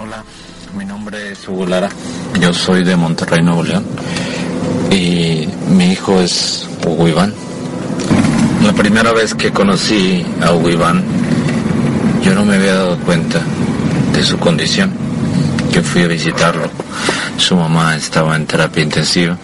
[0.00, 0.22] Hola,
[0.76, 1.88] mi nombre es Hugo Lara,
[2.40, 3.84] yo soy de Monterrey, Nuevo León
[4.92, 7.34] y mi hijo es Hugo Iván.
[8.62, 11.02] La primera vez que conocí a Hugo Iván,
[12.22, 13.40] yo no me había dado cuenta
[14.12, 14.92] de su condición,
[15.72, 16.70] que fui a visitarlo.
[17.36, 19.36] Su mamá estaba en terapia intensiva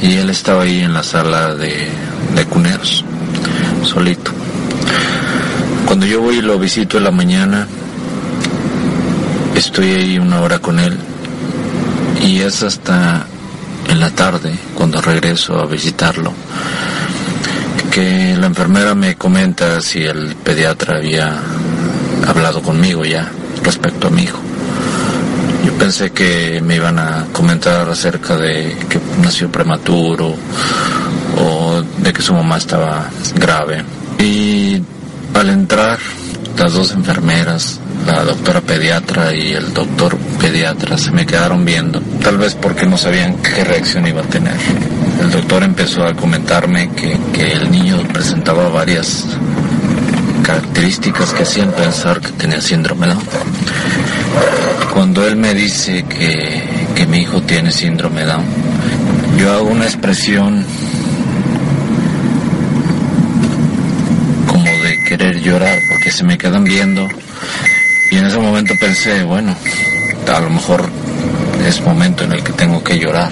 [0.00, 1.88] y él estaba ahí en la sala de,
[2.36, 3.04] de cuneros,
[3.82, 4.30] solito.
[5.84, 7.66] Cuando yo voy y lo visito en la mañana,
[9.60, 10.96] estoy ahí una hora con él
[12.22, 13.26] y es hasta
[13.88, 16.32] en la tarde cuando regreso a visitarlo
[17.90, 21.42] que la enfermera me comenta si el pediatra había
[22.26, 23.30] hablado conmigo ya
[23.62, 24.38] respecto a mi hijo.
[25.66, 30.36] Yo pensé que me iban a comentar acerca de que nació prematuro
[31.36, 33.84] o de que su mamá estaba grave.
[34.18, 34.80] Y
[35.34, 35.98] al entrar,
[36.56, 37.79] las dos enfermeras
[38.12, 42.96] la doctora pediatra y el doctor pediatra se me quedaron viendo, tal vez porque no
[42.96, 44.56] sabían qué reacción iba a tener.
[45.20, 49.26] El doctor empezó a comentarme que, que el niño presentaba varias
[50.42, 53.22] características que hacían pensar que tenía síndrome Down.
[54.92, 56.62] Cuando él me dice que,
[56.94, 58.44] que mi hijo tiene síndrome Down,
[59.38, 60.64] yo hago una expresión
[64.46, 67.06] como de querer llorar porque se me quedan viendo
[68.10, 69.54] y en ese momento pensé, bueno,
[70.32, 70.88] a lo mejor
[71.66, 73.30] es momento en el que tengo que llorar.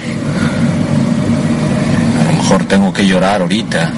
[2.19, 3.91] A lo mejor tengo que llorar ahorita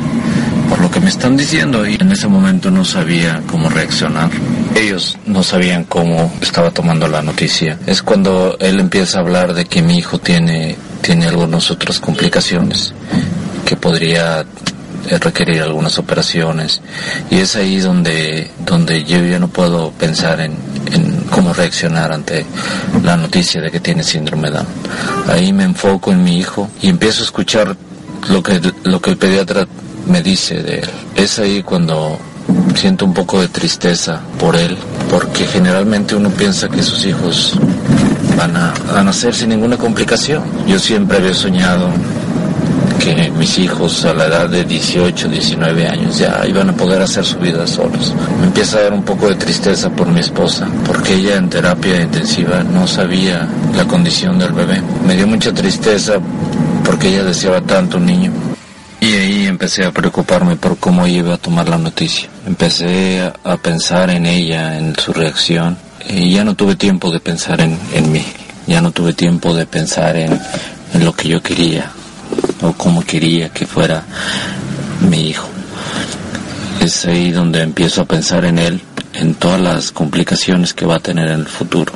[0.69, 4.29] por lo que me están diciendo y en ese momento no sabía cómo reaccionar.
[4.75, 7.77] Ellos no sabían cómo estaba tomando la noticia.
[7.85, 12.93] Es cuando él empieza a hablar de que mi hijo tiene, tiene algunas otras complicaciones,
[13.65, 14.45] que podría
[15.19, 16.81] requerir algunas operaciones
[17.29, 20.55] y es ahí donde donde yo ya no puedo pensar en,
[20.91, 22.45] en, cómo reaccionar ante
[23.03, 24.67] la noticia de que tiene síndrome Down.
[25.27, 27.75] Ahí me enfoco en mi hijo y empiezo a escuchar
[28.29, 29.67] lo que lo que el pediatra
[30.07, 30.89] me dice de él.
[31.15, 32.19] Es ahí cuando
[32.75, 34.77] siento un poco de tristeza por él,
[35.09, 37.57] porque generalmente uno piensa que sus hijos
[38.37, 40.43] van a, a nacer sin ninguna complicación.
[40.67, 41.89] Yo siempre había soñado
[43.03, 47.25] que mis hijos a la edad de 18, 19 años ya iban a poder hacer
[47.25, 48.13] su vida solos.
[48.39, 51.99] Me empieza a dar un poco de tristeza por mi esposa, porque ella en terapia
[51.99, 54.83] intensiva no sabía la condición del bebé.
[55.05, 56.19] Me dio mucha tristeza
[56.85, 58.31] porque ella deseaba tanto un niño.
[58.99, 62.29] Y ahí empecé a preocuparme por cómo iba a tomar la noticia.
[62.45, 65.75] Empecé a, pensar en ella, en su reacción,
[66.07, 68.23] y ya no tuve tiempo de pensar en, en mí,
[68.67, 70.39] ya no tuve tiempo de pensar en,
[70.93, 71.91] en lo que yo quería
[72.61, 74.03] o cómo quería que fuera
[75.09, 75.47] mi hijo.
[76.79, 78.81] Es ahí donde empiezo a pensar en él,
[79.13, 81.93] en todas las complicaciones que va a tener en el futuro.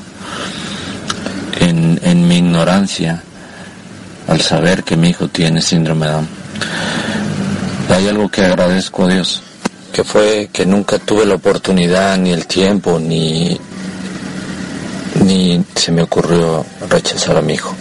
[1.59, 3.22] En, en mi ignorancia,
[4.28, 6.28] al saber que mi hijo tiene síndrome de Down.
[7.89, 9.41] Hay algo que agradezco a Dios,
[9.93, 13.57] que fue que nunca tuve la oportunidad, ni el tiempo, ni,
[15.24, 17.76] ni se me ocurrió rechazar a mi hijo.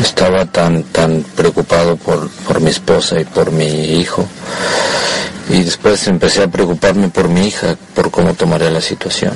[0.00, 4.26] Estaba tan, tan preocupado por, por mi esposa y por mi hijo.
[5.48, 9.34] Y después empecé a preocuparme por mi hija, por cómo tomaría la situación.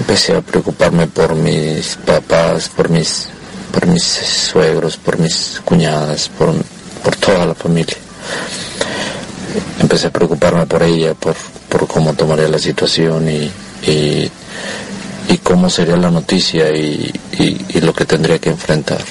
[0.00, 3.28] Empecé a preocuparme por mis papás, por mis
[3.72, 6.54] por mis suegros, por mis cuñadas, por,
[7.02, 7.96] por toda la familia.
[9.80, 11.34] Empecé a preocuparme por ella, por,
[11.68, 13.50] por cómo tomaría la situación y,
[13.86, 14.30] y,
[15.42, 19.02] cómo sería la noticia y, y, lo que tendría que enfrentar.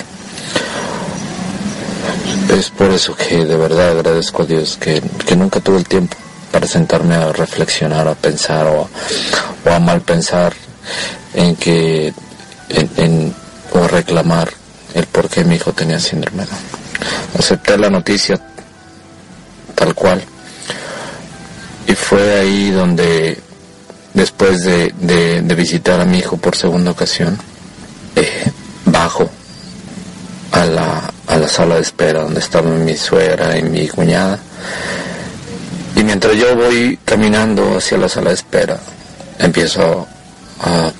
[2.57, 6.17] Es por eso que de verdad agradezco a Dios que, que nunca tuve el tiempo
[6.51, 8.89] para sentarme a reflexionar, a pensar o,
[9.69, 10.53] a mal pensar
[11.33, 12.13] en que
[12.69, 13.33] en,
[13.71, 14.51] o reclamar
[14.93, 16.45] el por qué mi hijo tenía síndrome.
[17.37, 18.39] Acepté la noticia
[19.75, 20.21] tal cual.
[21.87, 23.39] Y fue ahí donde,
[24.13, 27.37] después de, de, visitar a mi hijo por segunda ocasión,
[28.15, 28.51] eh,
[28.85, 29.29] bajo
[30.51, 34.39] a la, a la sala de espera donde estaban mi suegra y mi cuñada.
[35.95, 38.79] Y mientras yo voy caminando hacia la sala de espera,
[39.39, 40.07] empiezo
[40.61, 40.91] a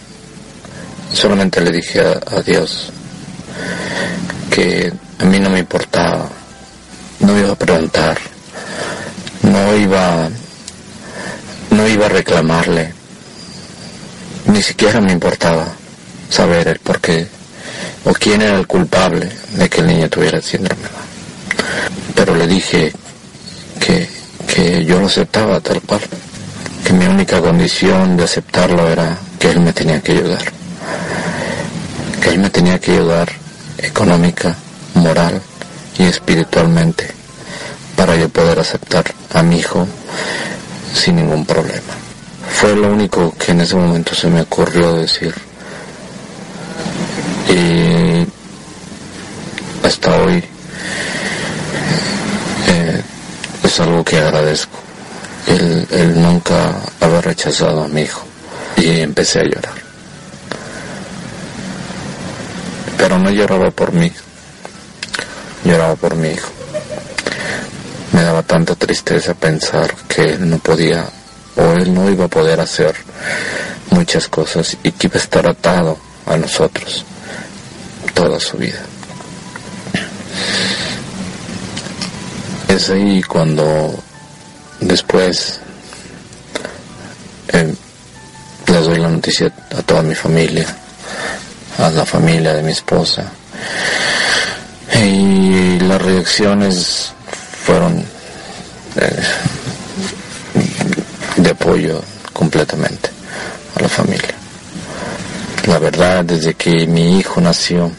[1.14, 2.90] solamente le dije a, Dios
[4.50, 6.28] que a mí no me importaba,
[7.20, 8.18] no iba a preguntar,
[9.44, 10.30] no iba,
[11.70, 12.94] no iba a reclamarle,
[14.46, 15.68] ni siquiera me importaba
[16.30, 17.28] saber el por qué
[18.06, 20.82] o quién era el culpable de que el niño tuviera síndrome.
[22.16, 22.92] Pero le dije
[23.80, 24.08] que,
[24.48, 26.02] que yo lo aceptaba tal cual,
[26.86, 30.62] que mi única condición de aceptarlo era que él me tenía que ayudar
[32.22, 33.30] que él me tenía que ayudar
[33.80, 34.56] económica,
[34.94, 35.42] moral
[35.98, 37.08] y espiritualmente
[37.96, 39.88] para yo poder aceptar a mi hijo
[40.94, 41.94] sin ningún problema.
[42.54, 45.34] Fue lo único que en ese momento se me ocurrió decir.
[47.52, 48.28] Y
[49.86, 50.44] hasta hoy
[52.68, 53.02] eh,
[53.64, 54.80] es algo que agradezco.
[55.48, 58.26] El, el nunca haber rechazado a mi hijo.
[58.78, 59.82] Y empecé a llorar.
[63.02, 64.12] pero no lloraba por mí,
[65.66, 66.52] lloraba por mi hijo.
[68.12, 71.10] Me daba tanta tristeza pensar que él no podía
[71.56, 72.96] o él no iba a poder hacer
[73.90, 75.98] muchas cosas y que iba a estar atado
[76.28, 77.04] a nosotros
[78.14, 78.80] toda su vida.
[82.68, 83.94] Es ahí cuando
[84.80, 85.60] después
[87.50, 87.74] eh,
[88.68, 90.66] les doy la noticia a toda mi familia
[91.78, 93.24] a la familia de mi esposa.
[94.94, 97.12] Y las reacciones
[97.66, 98.06] fueron
[98.96, 99.22] eh,
[101.38, 102.02] de apoyo
[102.34, 103.10] completamente
[103.76, 104.41] a la familia.
[105.68, 107.92] La verdad, desde que mi hijo nació,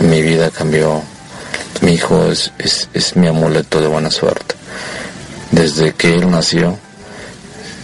[0.00, 1.02] mi vida cambió.
[1.82, 4.54] Mi hijo es, es, es mi amuleto de buena suerte.
[5.50, 6.78] Desde que él nació,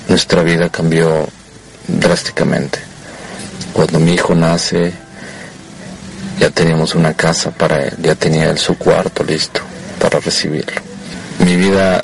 [0.08, 1.28] nuestra vida cambió
[1.88, 2.78] drásticamente.
[3.72, 4.92] Cuando mi hijo nace,
[6.40, 9.60] ya teníamos una casa para él, ya tenía él su cuarto listo
[10.00, 10.80] para recibirlo.
[11.40, 12.02] Mi vida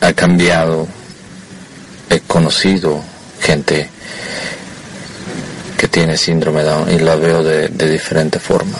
[0.00, 0.88] ha cambiado,
[2.10, 3.00] he conocido
[3.40, 3.88] gente
[5.84, 8.78] que tiene síndrome de Down y la veo de, de diferente forma.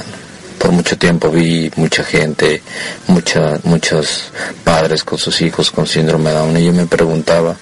[0.56, 2.62] Por mucho tiempo vi mucha gente,
[3.08, 4.30] mucha, muchos
[4.64, 7.56] padres con sus hijos con síndrome de Down y yo me preguntaba,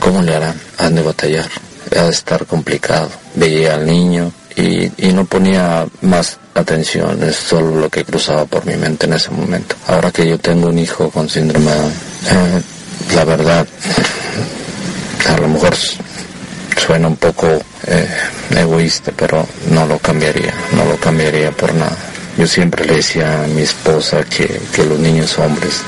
[0.00, 0.60] ¿cómo le harán?
[0.78, 1.48] Han de batallar,
[1.96, 3.10] ha de estar complicado.
[3.36, 8.66] Veía al niño y, y no ponía más atención, es solo lo que cruzaba por
[8.66, 9.76] mi mente en ese momento.
[9.86, 12.60] Ahora que yo tengo un hijo con síndrome eh,
[13.14, 13.68] la verdad,
[15.28, 15.76] a lo mejor
[16.84, 17.46] suena un poco
[17.86, 18.08] eh,
[18.50, 21.96] egoísta, pero no lo cambiaría, no lo cambiaría por nada.
[22.36, 25.80] Yo siempre le decía a mi esposa que, que los niños hombres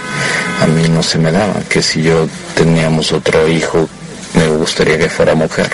[0.63, 3.89] a mí no se me daban, que si yo teníamos otro hijo
[4.35, 5.71] me gustaría que fuera mujer.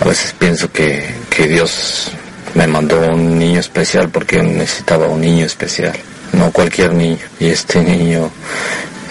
[0.00, 2.10] A veces pienso que, que Dios
[2.54, 5.94] me mandó un niño especial porque necesitaba un niño especial,
[6.32, 7.18] no cualquier niño.
[7.40, 8.30] Y este niño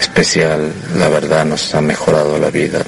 [0.00, 2.82] especial, la verdad, nos ha mejorado la vida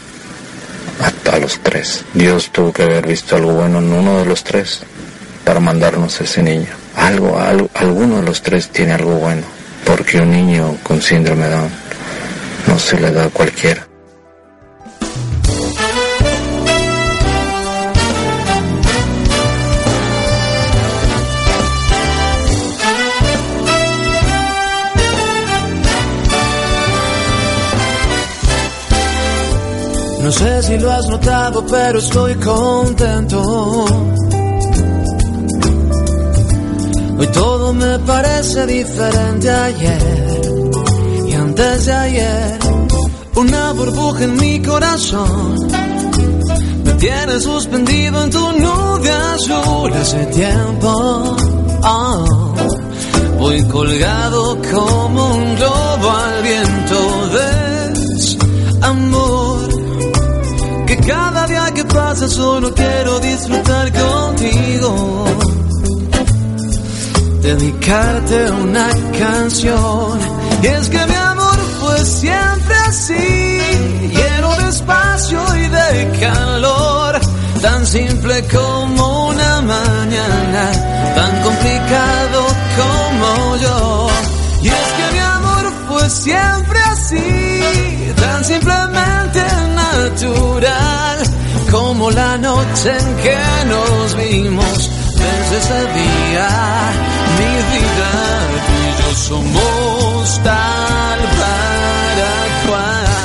[1.01, 2.05] a, los tres.
[2.15, 4.81] Dios tuvo que haber visto algo bueno en uno de los tres
[5.45, 6.69] para mandarnos ese niño.
[6.97, 9.43] Algo, algo, alguno de los tres tiene algo bueno,
[9.85, 11.71] porque un niño con síndrome Down
[12.67, 13.86] no se le da a cualquiera.
[30.27, 33.41] No sé si lo has notado, pero estoy contento.
[37.17, 40.51] Hoy todo me parece diferente ayer
[41.29, 42.59] y antes de ayer.
[43.37, 45.69] Una burbuja en mi corazón
[46.85, 51.37] me tiene suspendido en tu nube azul hace tiempo.
[51.85, 52.55] Oh,
[53.39, 57.66] voy colgado como un globo al viento de
[61.07, 65.25] cada día que pasa solo quiero disfrutar contigo.
[67.43, 68.89] Dedicarte una
[69.19, 70.19] canción.
[70.63, 73.59] Y es que mi amor fue siempre así,
[74.19, 77.21] lleno de espacio y de calor.
[77.63, 80.73] Tan simple como una mañana,
[81.15, 82.47] tan complicado
[82.79, 84.09] como yo.
[84.63, 89.43] Y es que mi amor fue siempre así, tan simplemente
[89.75, 91.19] natural
[91.71, 94.91] como la noche en que nos vimos.
[95.17, 96.49] Desde ese día,
[97.39, 98.13] mi vida,
[98.79, 102.33] y yo somos tal para
[102.67, 103.16] cual.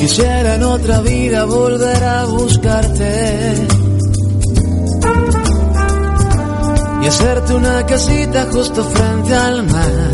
[0.00, 3.54] Quisiera en otra vida volver a buscarte
[7.02, 10.12] y hacerte una casita justo frente al mar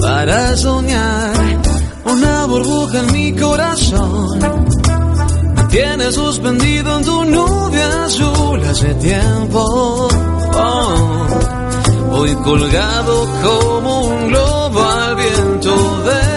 [0.00, 1.34] para soñar
[2.06, 4.38] una burbuja en mi corazón.
[5.54, 10.08] Me tienes suspendido en tu nube azul hace tiempo.
[10.54, 11.26] Oh,
[12.10, 16.27] voy colgado como un globo al viento de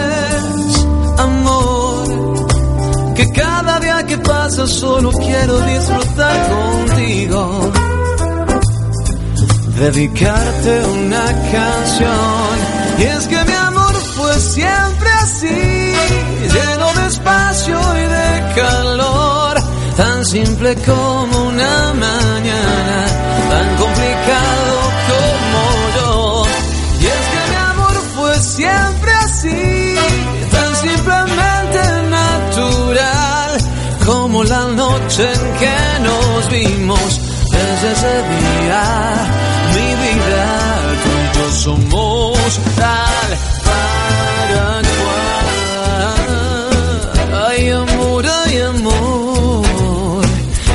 [4.52, 7.72] solo quiero disfrutar contigo.
[9.78, 12.54] Dedicarte una canción.
[12.98, 15.94] Y es que mi amor fue siempre así,
[16.54, 19.62] lleno de espacio y de calor.
[19.96, 23.31] Tan simple como una mañana,
[35.12, 38.84] noche en que nos vimos desde ese día.
[39.74, 40.46] Mi vida,
[41.02, 43.30] tú y yo somos tal
[43.64, 44.66] para
[45.00, 45.50] cual.
[47.48, 50.24] Ay, amor, ay, amor.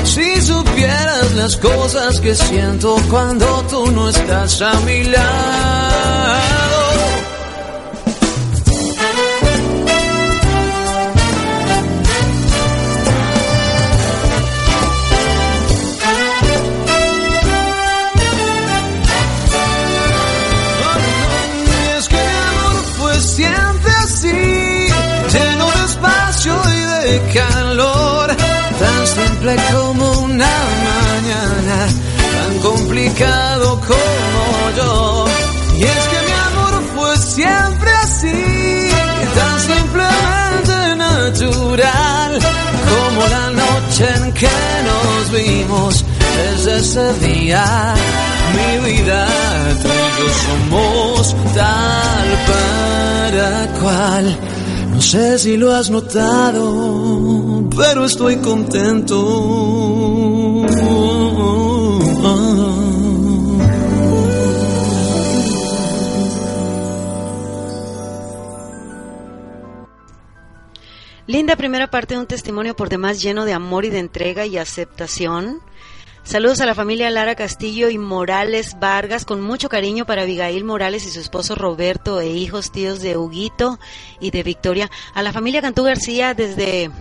[0.03, 6.86] Si supieras las cosas que siento cuando tú no estás a mi lado.
[28.79, 30.53] Tan simple como una
[30.89, 31.87] mañana,
[32.35, 35.25] tan complicado como yo.
[35.77, 38.89] Y es que mi amor fue siempre así,
[39.35, 42.39] tan simplemente natural,
[42.89, 44.57] como la noche en que
[44.89, 46.05] nos vimos
[46.37, 47.93] desde ese día.
[48.55, 49.27] Mi vida,
[49.83, 54.56] y yo somos tal para cual.
[55.11, 59.15] Sé si lo has notado, pero estoy contento.
[71.25, 74.57] Linda primera parte de un testimonio por demás lleno de amor y de entrega y
[74.57, 75.61] aceptación.
[76.27, 81.07] Saludos a la familia Lara Castillo y Morales Vargas con mucho cariño para Abigail Morales
[81.07, 83.79] y su esposo Roberto e hijos tíos de Huguito
[84.19, 84.91] y de Victoria.
[85.13, 86.91] A la familia Cantú García desde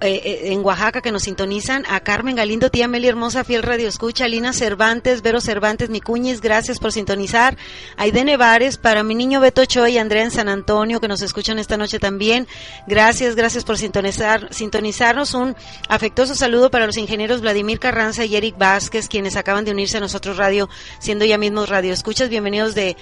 [0.00, 3.88] eh, eh, en Oaxaca que nos sintonizan, a Carmen Galindo, tía Meli Hermosa, fiel radio
[3.88, 7.56] escucha, Lina Cervantes, Vero Cervantes, Micuñiz, gracias por sintonizar,
[7.96, 11.58] Aide Vares, para mi niño Beto Choy y Andrea en San Antonio que nos escuchan
[11.58, 12.46] esta noche también,
[12.86, 15.56] gracias, gracias por sintonizar, sintonizarnos, un
[15.88, 20.00] afectuoso saludo para los ingenieros Vladimir Carranza y Eric Vázquez, quienes acaban de unirse a
[20.00, 20.68] nosotros radio,
[20.98, 22.96] siendo ya mismos radio escuchas, bienvenidos de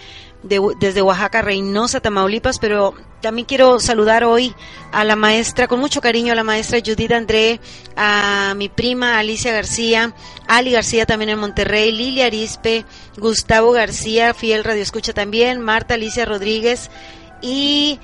[0.44, 4.54] desde Oaxaca, Reynosa, Tamaulipas, pero también quiero saludar hoy
[4.92, 7.60] a la maestra, con mucho cariño a la maestra Judith André,
[7.96, 10.14] a mi prima Alicia García,
[10.46, 12.84] Ali García también en Monterrey, Lilia Arispe,
[13.16, 16.90] Gustavo García, fiel radio escucha también, Marta Alicia Rodríguez
[17.40, 17.98] y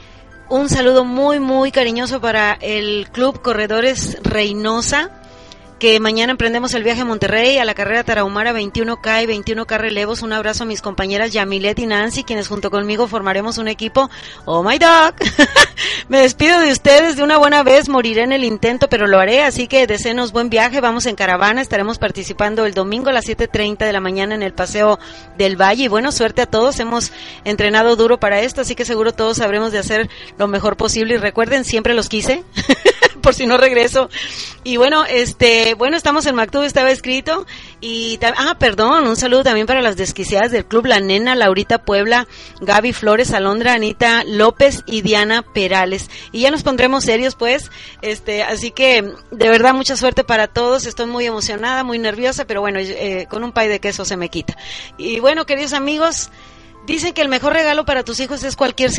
[0.49, 5.19] un saludo muy, muy cariñoso para el Club Corredores Reynosa
[5.81, 10.20] que mañana emprendemos el viaje a Monterrey, a la carrera Tarahumara 21K y 21K relevos.
[10.20, 14.11] Un abrazo a mis compañeras Yamilet y Nancy, quienes junto conmigo formaremos un equipo.
[14.45, 15.14] Oh my dog.
[16.09, 19.43] Me despido de ustedes de una buena vez, moriré en el intento, pero lo haré,
[19.43, 23.78] así que deseenos buen viaje, vamos en caravana, estaremos participando el domingo a las 7.30
[23.78, 24.99] de la mañana en el Paseo
[25.39, 27.11] del Valle y bueno, suerte a todos, hemos
[27.45, 31.18] entrenado duro para esto, así que seguro todos sabremos de hacer lo mejor posible y
[31.18, 32.45] recuerden, siempre los quise,
[33.22, 34.08] por si no regreso.
[34.64, 37.46] Y bueno, este, bueno, estamos en Mactub, estaba escrito.
[37.80, 42.26] Y, ah, perdón, un saludo también para las desquiciadas del club La Nena, Laurita Puebla,
[42.60, 46.10] Gaby Flores, Alondra, Anita López y Diana Perales.
[46.32, 47.70] Y ya nos pondremos serios, pues.
[48.02, 50.86] Este, así que, de verdad, mucha suerte para todos.
[50.86, 54.28] Estoy muy emocionada, muy nerviosa, pero bueno, eh, con un pay de queso se me
[54.28, 54.56] quita.
[54.98, 56.30] Y bueno, queridos amigos,
[56.86, 58.90] Dicen que el mejor regalo para tus hijos es cualquier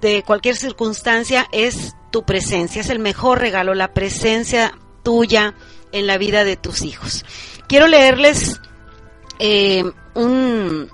[0.00, 5.54] de cualquier circunstancia es tu presencia, es el mejor regalo, la presencia tuya,
[5.92, 7.24] en la vida de tus hijos.
[7.66, 8.60] Quiero leerles
[9.38, 9.84] eh,
[10.14, 10.88] un,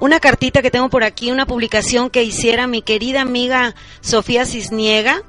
[0.00, 5.22] una cartita que tengo por aquí, una publicación que hiciera mi querida amiga Sofía Cisniega.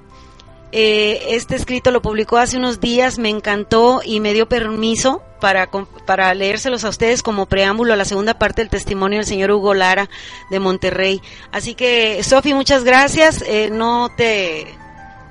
[0.71, 5.69] Eh, este escrito lo publicó hace unos días, me encantó y me dio permiso para,
[6.05, 9.73] para leérselos a ustedes como preámbulo a la segunda parte del testimonio del señor Hugo
[9.73, 10.09] Lara
[10.49, 11.21] de Monterrey.
[11.51, 13.43] Así que, Sofía, muchas gracias.
[13.45, 14.67] Eh, no te...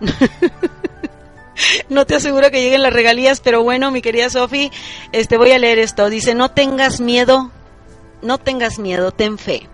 [1.89, 4.71] no te aseguro que lleguen las regalías, pero bueno, mi querida Sofi,
[5.13, 6.11] este voy a leer esto.
[6.11, 7.51] Dice, "No tengas miedo,
[8.23, 9.69] no tengas miedo, ten fe."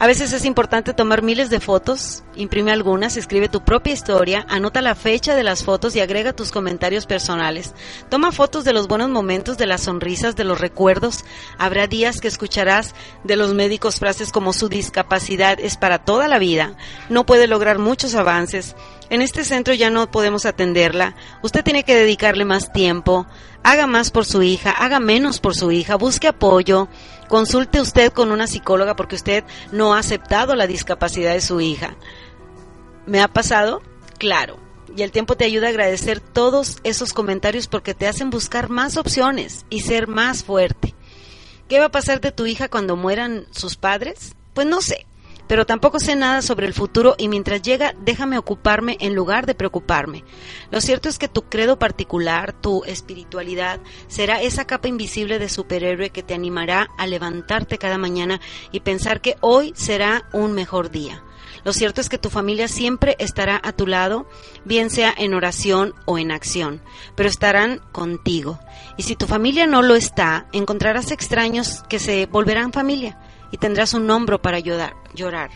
[0.00, 4.80] A veces es importante tomar miles de fotos, imprime algunas, escribe tu propia historia, anota
[4.80, 7.74] la fecha de las fotos y agrega tus comentarios personales.
[8.08, 11.24] Toma fotos de los buenos momentos, de las sonrisas, de los recuerdos.
[11.58, 12.94] Habrá días que escucharás
[13.24, 16.76] de los médicos frases como su discapacidad es para toda la vida,
[17.08, 18.76] no puede lograr muchos avances.
[19.10, 21.14] En este centro ya no podemos atenderla.
[21.42, 23.26] Usted tiene que dedicarle más tiempo.
[23.62, 26.88] Haga más por su hija, haga menos por su hija, busque apoyo
[27.28, 31.94] Consulte usted con una psicóloga porque usted no ha aceptado la discapacidad de su hija.
[33.06, 33.82] ¿Me ha pasado?
[34.18, 34.58] Claro.
[34.96, 38.96] Y el tiempo te ayuda a agradecer todos esos comentarios porque te hacen buscar más
[38.96, 40.94] opciones y ser más fuerte.
[41.68, 44.34] ¿Qué va a pasar de tu hija cuando mueran sus padres?
[44.54, 45.06] Pues no sé
[45.48, 49.54] pero tampoco sé nada sobre el futuro y mientras llega déjame ocuparme en lugar de
[49.54, 50.24] preocuparme.
[50.70, 56.10] Lo cierto es que tu credo particular, tu espiritualidad, será esa capa invisible de superhéroe
[56.10, 58.40] que te animará a levantarte cada mañana
[58.70, 61.24] y pensar que hoy será un mejor día.
[61.64, 64.28] Lo cierto es que tu familia siempre estará a tu lado,
[64.64, 66.80] bien sea en oración o en acción,
[67.16, 68.60] pero estarán contigo.
[68.96, 73.18] Y si tu familia no lo está, encontrarás extraños que se volverán familia
[73.50, 75.50] y tendrás un hombro para llorar,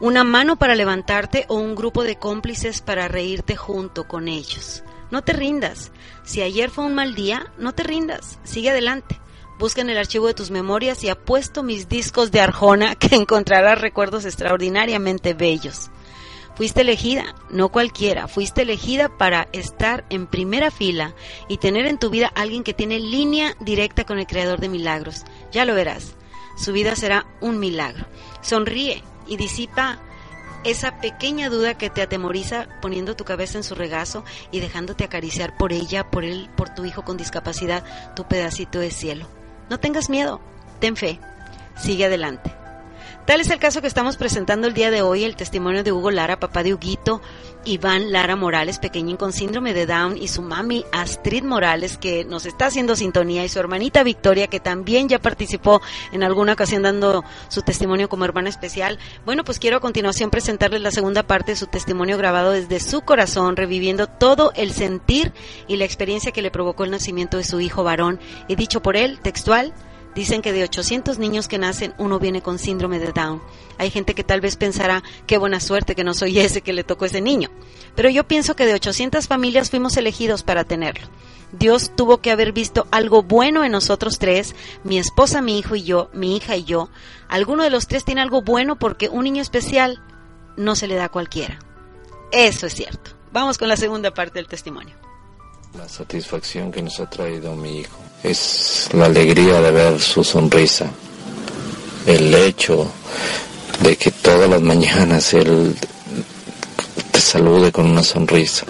[0.00, 4.82] una mano para levantarte o un grupo de cómplices para reírte junto con ellos.
[5.10, 5.92] No te rindas.
[6.24, 8.38] Si ayer fue un mal día, no te rindas.
[8.42, 9.20] Sigue adelante.
[9.58, 13.80] Busca en el archivo de tus memorias y apuesto mis discos de Arjona que encontrarás
[13.80, 15.90] recuerdos extraordinariamente bellos.
[16.56, 21.14] Fuiste elegida, no cualquiera, fuiste elegida para estar en primera fila
[21.48, 25.24] y tener en tu vida alguien que tiene línea directa con el Creador de milagros.
[25.50, 26.14] Ya lo verás
[26.56, 28.06] su vida será un milagro.
[28.40, 29.98] Sonríe y disipa
[30.64, 35.56] esa pequeña duda que te atemoriza poniendo tu cabeza en su regazo y dejándote acariciar
[35.56, 37.84] por ella, por él, por tu hijo con discapacidad,
[38.16, 39.28] tu pedacito de cielo.
[39.68, 40.40] No tengas miedo,
[40.80, 41.20] ten fe,
[41.76, 42.63] sigue adelante.
[43.26, 46.10] Tal es el caso que estamos presentando el día de hoy, el testimonio de Hugo
[46.10, 47.22] Lara, papá de Huguito,
[47.64, 52.44] Iván Lara Morales, pequeñín con síndrome de Down, y su mami Astrid Morales, que nos
[52.44, 55.80] está haciendo sintonía, y su hermanita Victoria, que también ya participó
[56.12, 58.98] en alguna ocasión dando su testimonio como hermana especial.
[59.24, 63.00] Bueno, pues quiero a continuación presentarles la segunda parte de su testimonio grabado desde su
[63.00, 65.32] corazón, reviviendo todo el sentir
[65.66, 68.98] y la experiencia que le provocó el nacimiento de su hijo varón, y dicho por
[68.98, 69.72] él, textual,
[70.14, 73.42] Dicen que de 800 niños que nacen, uno viene con síndrome de Down.
[73.78, 76.84] Hay gente que tal vez pensará, qué buena suerte que no soy ese que le
[76.84, 77.50] tocó ese niño.
[77.94, 81.08] Pero yo pienso que de 800 familias fuimos elegidos para tenerlo.
[81.52, 85.84] Dios tuvo que haber visto algo bueno en nosotros tres, mi esposa, mi hijo y
[85.84, 86.88] yo, mi hija y yo.
[87.28, 90.02] Alguno de los tres tiene algo bueno porque un niño especial
[90.56, 91.58] no se le da a cualquiera.
[92.32, 93.12] Eso es cierto.
[93.32, 95.03] Vamos con la segunda parte del testimonio.
[95.76, 100.86] La satisfacción que nos ha traído mi hijo es la alegría de ver su sonrisa,
[102.06, 102.88] el hecho
[103.82, 105.74] de que todas las mañanas él
[107.10, 108.66] te salude con una sonrisa.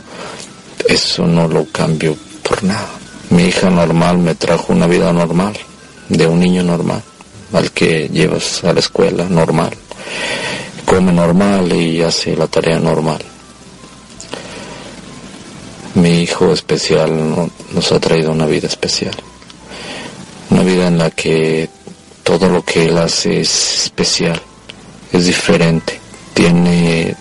[0.89, 2.89] Eso no lo cambio por nada.
[3.29, 5.59] Mi hija normal me trajo una vida normal,
[6.09, 7.03] de un niño normal,
[7.53, 9.77] al que llevas a la escuela normal,
[10.87, 13.34] come normal y hace la tarea normal
[16.25, 17.11] hijo especial
[17.73, 19.15] nos ha traído una vida especial.
[20.51, 21.69] Una vida en la que
[22.23, 24.41] todo lo que él hace es especial,
[25.13, 26.01] es diferente,
[26.33, 27.15] tiene,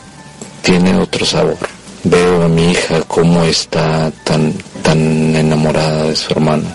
[0.61, 1.57] tiene otro sabor.
[2.05, 6.69] Veo a mi hija cómo está tan, tan enamorada de su hermano.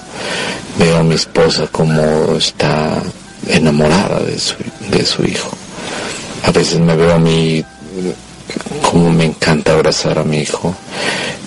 [0.78, 3.02] Veo a mi esposa cómo está
[3.48, 4.54] enamorada de su,
[4.90, 5.50] de su hijo.
[6.44, 7.64] A veces me veo a mí
[8.82, 10.74] como me encanta abrazar a mi hijo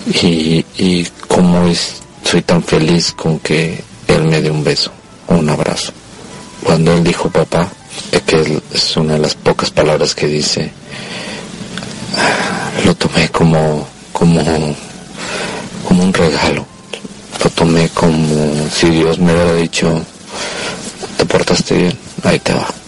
[0.08, 4.92] y, y cómo es, soy tan feliz con que él me dé un beso,
[5.28, 5.94] un abrazo.
[6.64, 7.68] Cuando él dijo papá,
[8.26, 10.72] que es una de las pocas palabras que dice,
[12.86, 14.42] lo tomé como, como,
[15.88, 16.66] como un regalo.
[17.44, 20.02] Lo tomé como si Dios me hubiera dicho,
[21.18, 22.81] te portaste bien, ahí te va.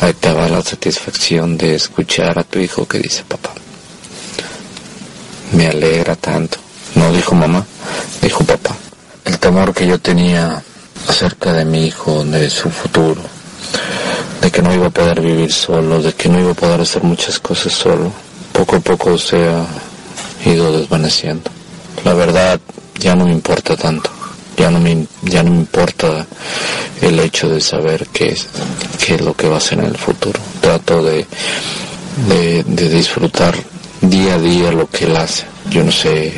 [0.00, 3.52] Ahí te va la satisfacción de escuchar a tu hijo que dice papá
[5.52, 6.58] me alegra tanto.
[6.94, 7.64] No dijo mamá,
[8.22, 8.74] dijo papá.
[9.24, 10.62] El temor que yo tenía
[11.08, 13.20] acerca de mi hijo, de su futuro,
[14.40, 17.02] de que no iba a poder vivir solo, de que no iba a poder hacer
[17.02, 18.12] muchas cosas solo,
[18.52, 19.66] poco a poco se ha
[20.44, 21.50] ido desvaneciendo.
[22.04, 22.60] La verdad
[22.98, 24.10] ya no me importa tanto,
[24.56, 26.26] ya no me, ya no me importa
[27.00, 28.48] el hecho de saber qué es,
[29.04, 30.40] qué es lo que va a ser en el futuro.
[30.60, 31.26] Trato de,
[32.26, 33.54] de, disfrutar
[34.00, 35.44] día a día lo que Él hace.
[35.70, 36.32] Yo no sé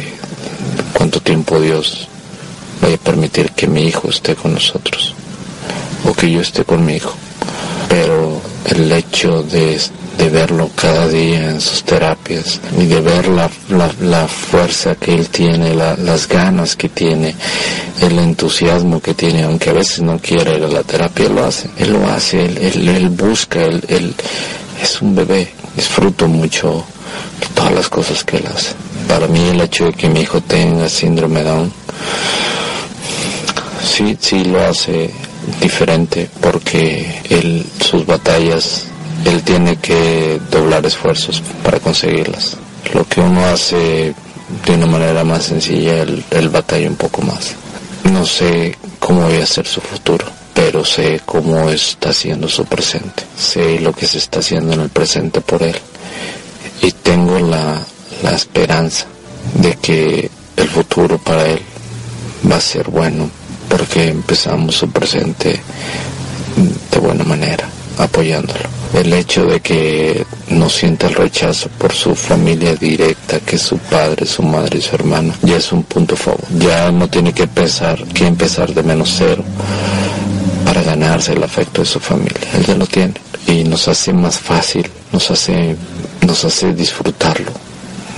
[0.92, 2.08] cuánto tiempo Dios
[2.82, 5.14] vaya a permitir que mi hijo esté con nosotros
[6.04, 7.14] o que yo esté con mi hijo.
[7.88, 9.80] Pero el hecho de,
[10.18, 13.48] de verlo cada día en sus terapias y de ver la,
[14.00, 17.34] la, fuerza que él tiene, las ganas que tiene,
[18.00, 21.70] el entusiasmo que tiene, aunque a veces no quiere ir a la terapia, lo hace,
[21.78, 24.14] él lo hace, él, él, él busca, él, él
[24.82, 26.84] es un bebé, disfruto mucho
[27.54, 28.72] todas las cosas que él hace.
[29.06, 31.72] Para mí el hecho de que mi hijo tenga síndrome Down,
[33.84, 35.10] sí, sí lo hace
[35.60, 38.87] diferente porque él, sus batallas,
[39.24, 42.56] él tiene que doblar esfuerzos para conseguirlas.
[42.94, 44.14] Lo que uno hace
[44.66, 47.54] de una manera más sencilla, él, él batalla un poco más.
[48.04, 53.22] No sé cómo voy a ser su futuro pero sé cómo está haciendo su presente,
[53.38, 55.76] sé lo que se está haciendo en el presente por él
[56.82, 57.80] y tengo la,
[58.24, 59.06] la esperanza
[59.54, 61.60] de que el futuro para él
[62.50, 63.30] va a ser bueno
[63.68, 65.60] porque empezamos su presente
[66.90, 67.68] de buena manera,
[67.98, 68.60] apoyándolo.
[68.94, 73.78] El hecho de que no sienta el rechazo por su familia directa, que es su
[73.78, 76.40] padre, su madre y su hermana, ya es un punto favor.
[76.58, 79.44] Ya no tiene que pensar, que empezar de menos cero
[80.64, 82.38] para ganarse el afecto de su familia.
[82.54, 83.14] Él ya lo tiene
[83.46, 85.76] y nos hace más fácil, nos hace
[86.26, 87.50] nos hace disfrutarlo,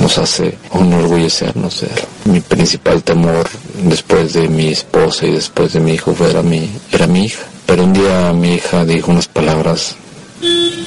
[0.01, 2.33] nos hace enorgullecernos de él.
[2.33, 3.49] Mi principal temor
[3.85, 7.43] después de mi esposa y después de mi hijo era mi, era mi hija.
[7.71, 9.95] Pero un día mi hija dijo unas palabras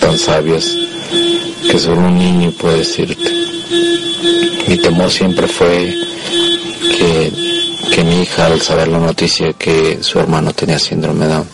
[0.02, 0.66] tan sabias
[1.72, 3.32] que solo un niño puede decirte.
[4.68, 5.96] Mi temor siempre fue
[6.82, 7.32] que
[7.90, 11.48] que mi hija al saber la noticia que su hermano tenía síndrome Down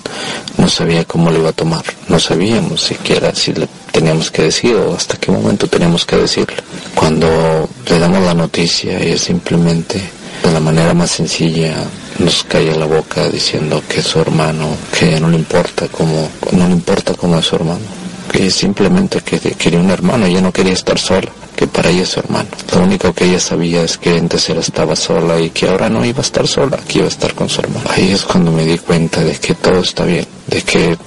[0.58, 4.74] no sabía cómo lo iba a tomar, no sabíamos siquiera si le teníamos que decir
[4.78, 6.58] o hasta qué momento teníamos que decirle.
[6.96, 10.02] Cuando le damos la noticia ella simplemente
[10.44, 11.86] de la manera más sencilla
[12.20, 16.74] nos calla la boca diciendo que su hermano, que no le importa cómo, no le
[16.74, 17.86] importa cómo es su hermano,
[18.32, 22.10] que simplemente que quería un hermano, ella no quería estar sola que para ella es
[22.10, 22.48] su hermano.
[22.74, 26.06] Lo único que ella sabía es que antes ella estaba sola y que ahora no
[26.06, 27.84] iba a estar sola, que iba a estar con su hermano.
[27.90, 30.98] Ahí es cuando me di cuenta de que todo está bien, de que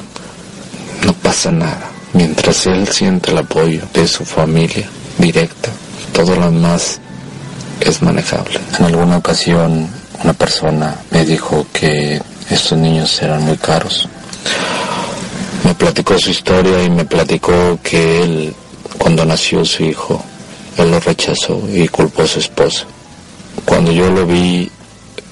[1.06, 1.88] no pasa nada.
[2.12, 4.86] Mientras él siente el apoyo de su familia
[5.16, 5.70] directa,
[6.12, 7.00] todo lo demás
[7.80, 8.60] es manejable.
[8.78, 9.88] En alguna ocasión
[10.22, 14.08] una persona me dijo que estos niños eran muy caros.
[15.64, 18.54] Me platicó su historia y me platicó que él,
[18.98, 20.22] cuando nació su hijo,
[20.76, 22.84] él lo rechazó y culpó a su esposa.
[23.64, 24.70] Cuando yo lo vi,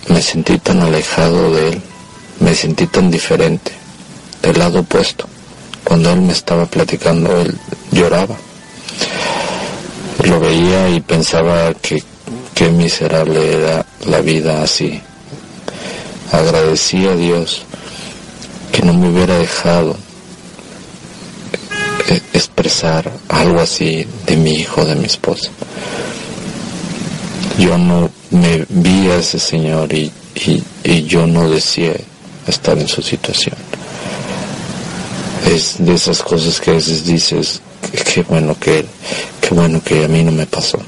[0.08, 1.82] me sentí tan alejado de él,
[2.40, 3.72] me sentí tan diferente,
[4.42, 5.26] del lado opuesto.
[5.84, 7.56] Cuando él me estaba platicando, él
[7.92, 8.36] lloraba.
[10.24, 12.02] Lo veía y pensaba que
[12.60, 15.00] qué miserable era la vida así.
[16.30, 17.62] Agradecí a Dios
[18.70, 19.96] que no me hubiera dejado
[22.10, 25.50] eh, expresar algo así de mi hijo, de mi esposa.
[27.58, 30.12] Yo no me vi a ese señor y,
[31.06, 31.94] yo no decía
[32.46, 33.56] estar en su situación.
[35.50, 37.62] Es de esas cosas que a veces dices,
[38.12, 38.84] qué bueno que,
[39.40, 40.78] qué bueno que a mí no me pasó.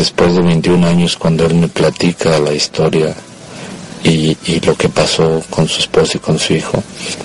[0.00, 3.14] Después de 21 años, cuando él me platica la historia
[4.02, 4.34] y,
[4.64, 6.82] lo que pasó con su esposa y con su hijo,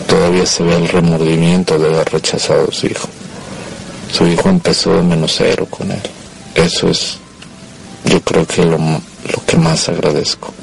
[0.09, 3.07] todavía se ve el remordimiento de haber rechazado a su hijo.
[4.11, 6.01] Su hijo empezó de menos cero con él.
[6.53, 7.15] Eso es,
[8.03, 8.78] yo creo que lo,
[9.47, 10.53] que más agradezco.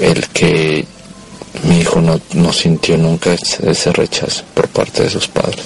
[0.00, 0.84] El que
[1.62, 5.64] mi hijo no, no sintió nunca ese, ese, rechazo por parte de sus padres.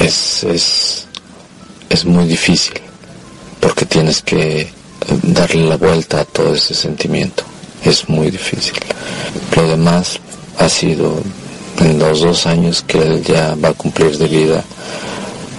[0.00, 1.06] Es, es,
[1.88, 2.74] es muy difícil
[3.64, 4.68] porque tienes que
[5.22, 7.44] darle la vuelta a todo ese sentimiento
[7.82, 8.74] es muy difícil.
[9.56, 10.18] Lo demás
[10.58, 11.22] ha sido,
[11.80, 14.62] en los dos años que él ya va a cumplir de vida,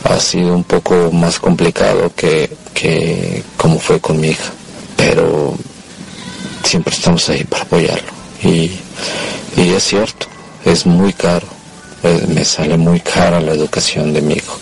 [0.04, 4.52] ha sido un poco más complicado que, que como fue con mi hija.
[4.96, 5.56] Pero
[6.64, 8.12] siempre estamos ahí para apoyarlo.
[8.44, 8.70] Y,
[9.58, 10.28] y es cierto,
[10.64, 11.48] es muy caro.
[12.28, 14.60] Me sale muy cara la educación de mi hijo.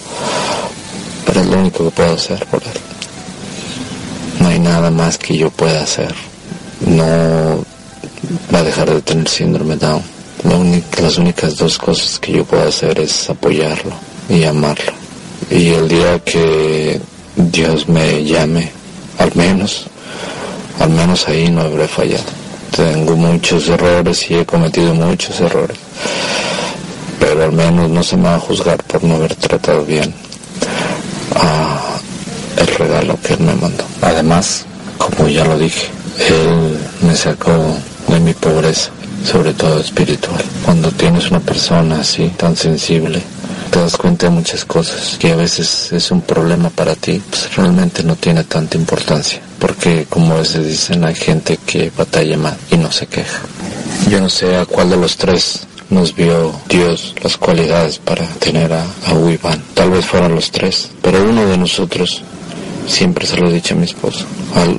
[1.25, 2.92] Pero es lo único que puedo hacer por él.
[4.63, 6.13] Nada más que yo pueda hacer
[6.87, 7.63] no
[8.53, 10.01] va a dejar de tener síndrome Down.
[11.01, 13.93] las únicas dos cosas que yo puedo hacer es apoyarlo
[14.29, 14.93] y amarlo.
[15.49, 16.99] Y el día que
[17.35, 18.71] Dios me llame,
[19.17, 19.87] al menos,
[20.79, 22.23] al menos ahí no habré fallado.
[22.75, 25.77] Tengo muchos errores y he cometido muchos errores,
[27.19, 30.13] pero al menos no se me va a juzgar por no haber tratado bien
[31.35, 31.92] a
[32.57, 33.83] el regalo que él me mandó.
[34.01, 34.65] Además,
[34.97, 35.87] como ya lo dije,
[36.29, 37.51] él me sacó
[38.07, 38.91] de mi pobreza,
[39.25, 40.43] sobre todo espiritual.
[40.65, 43.21] Cuando tienes una persona así, tan sensible,
[43.71, 47.55] te das cuenta de muchas cosas que a veces es un problema para ti, pues
[47.55, 49.41] realmente no tiene tanta importancia.
[49.59, 53.39] Porque como a veces dicen, hay gente que batalla más y no se queja.
[54.09, 58.73] Yo no sé a cuál de los tres nos vio Dios las cualidades para tener
[58.73, 62.23] a, a Tal vez fueran los tres, pero uno de nosotros
[62.87, 64.25] Siempre se lo he dicho a mi esposo.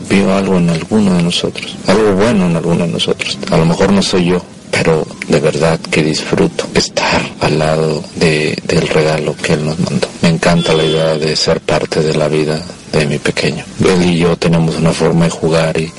[0.09, 3.39] vio algo en alguno de nosotros, algo bueno en alguno de nosotros.
[3.51, 8.57] A lo mejor no soy yo, pero de verdad que disfruto estar al lado de,
[8.65, 10.09] del regalo que él nos mandó.
[10.23, 12.61] Me encanta la idea de ser parte de la vida
[12.93, 13.65] de mi pequeño.
[13.85, 15.93] Él y yo tenemos una forma de jugar y,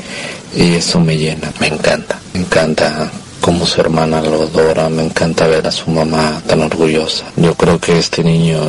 [0.55, 2.19] y eso me llena, me encanta.
[2.33, 7.25] Me encanta cómo su hermana lo adora, me encanta ver a su mamá tan orgullosa.
[7.35, 8.59] Yo creo que este niño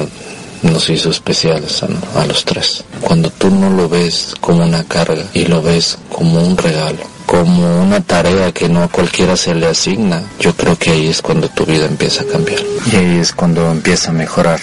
[0.67, 2.85] nos hizo especiales a, los tres.
[3.01, 7.83] Cuando tú no lo ves como una carga y lo ves como un regalo, como
[7.83, 11.49] una tarea que no a cualquiera se le asigna, yo creo que ahí es cuando
[11.49, 12.61] tu vida empieza a cambiar.
[12.93, 14.61] Y ahí es cuando empieza a mejorar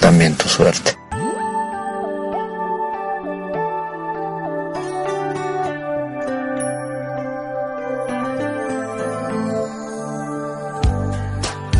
[0.00, 0.96] también tu suerte.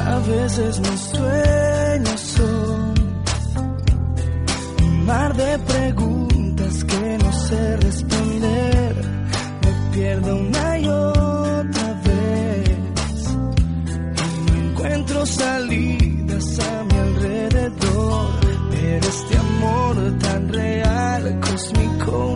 [0.04, 1.77] A veces mis sueños
[5.08, 8.94] mar de preguntas que no sé responder.
[9.62, 13.08] Me pierdo una y otra vez.
[14.22, 18.26] Y no encuentro salidas a mi alrededor.
[18.70, 22.34] Pero este amor tan real, cósmico,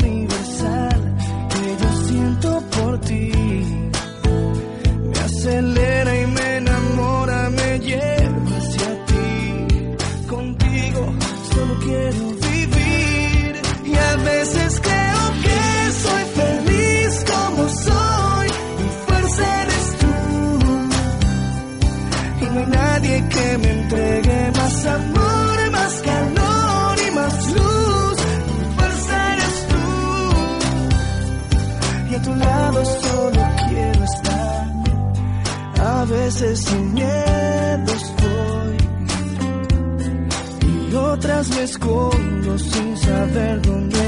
[41.50, 43.98] me escondo sin saber dónde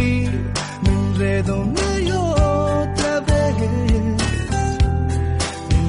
[0.00, 0.52] ir.
[0.82, 3.32] Me enredo y otra vez.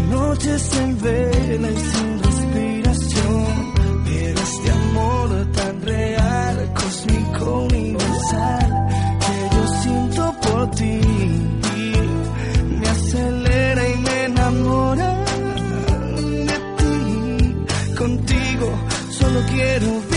[0.09, 3.73] Noches en vela y sin respiración,
[4.05, 8.87] pero este amor tan real, cósmico, universal,
[9.23, 11.01] que yo siento por ti,
[12.79, 15.23] me acelera y me enamora
[16.49, 17.95] de ti.
[17.95, 18.69] Contigo
[19.09, 20.12] solo quiero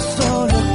[0.00, 0.69] solo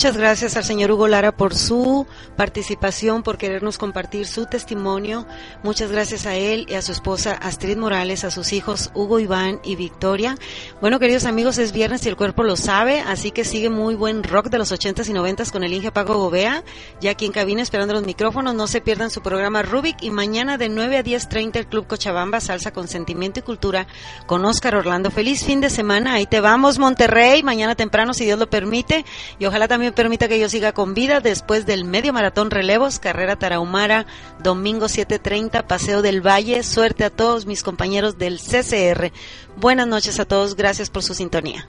[0.00, 5.26] Muchas gracias al señor Hugo Lara por su participación, por querernos compartir su testimonio.
[5.62, 9.60] Muchas gracias a él y a su esposa Astrid Morales, a sus hijos Hugo, Iván
[9.62, 10.38] y Victoria.
[10.80, 14.22] Bueno, queridos amigos, es viernes y el cuerpo lo sabe, así que sigue muy buen
[14.22, 16.64] rock de los 80s y 90s con el Inge Paco Gobea,
[17.02, 18.54] ya aquí en cabina esperando los micrófonos.
[18.54, 22.40] No se pierdan su programa Rubik y mañana de 9 a 10.30 el Club Cochabamba,
[22.40, 23.88] Salsa con Sentimiento y Cultura
[24.24, 25.10] con Oscar Orlando.
[25.10, 29.04] Feliz fin de semana, ahí te vamos Monterrey, mañana temprano si Dios lo permite
[29.38, 33.36] y ojalá también permita que yo siga con vida después del medio maratón relevos, carrera
[33.36, 34.06] Tarahumara,
[34.42, 36.62] domingo 7.30, Paseo del Valle.
[36.62, 39.12] Suerte a todos mis compañeros del CCR.
[39.60, 41.68] Buenas noches a todos, gracias por su sintonía.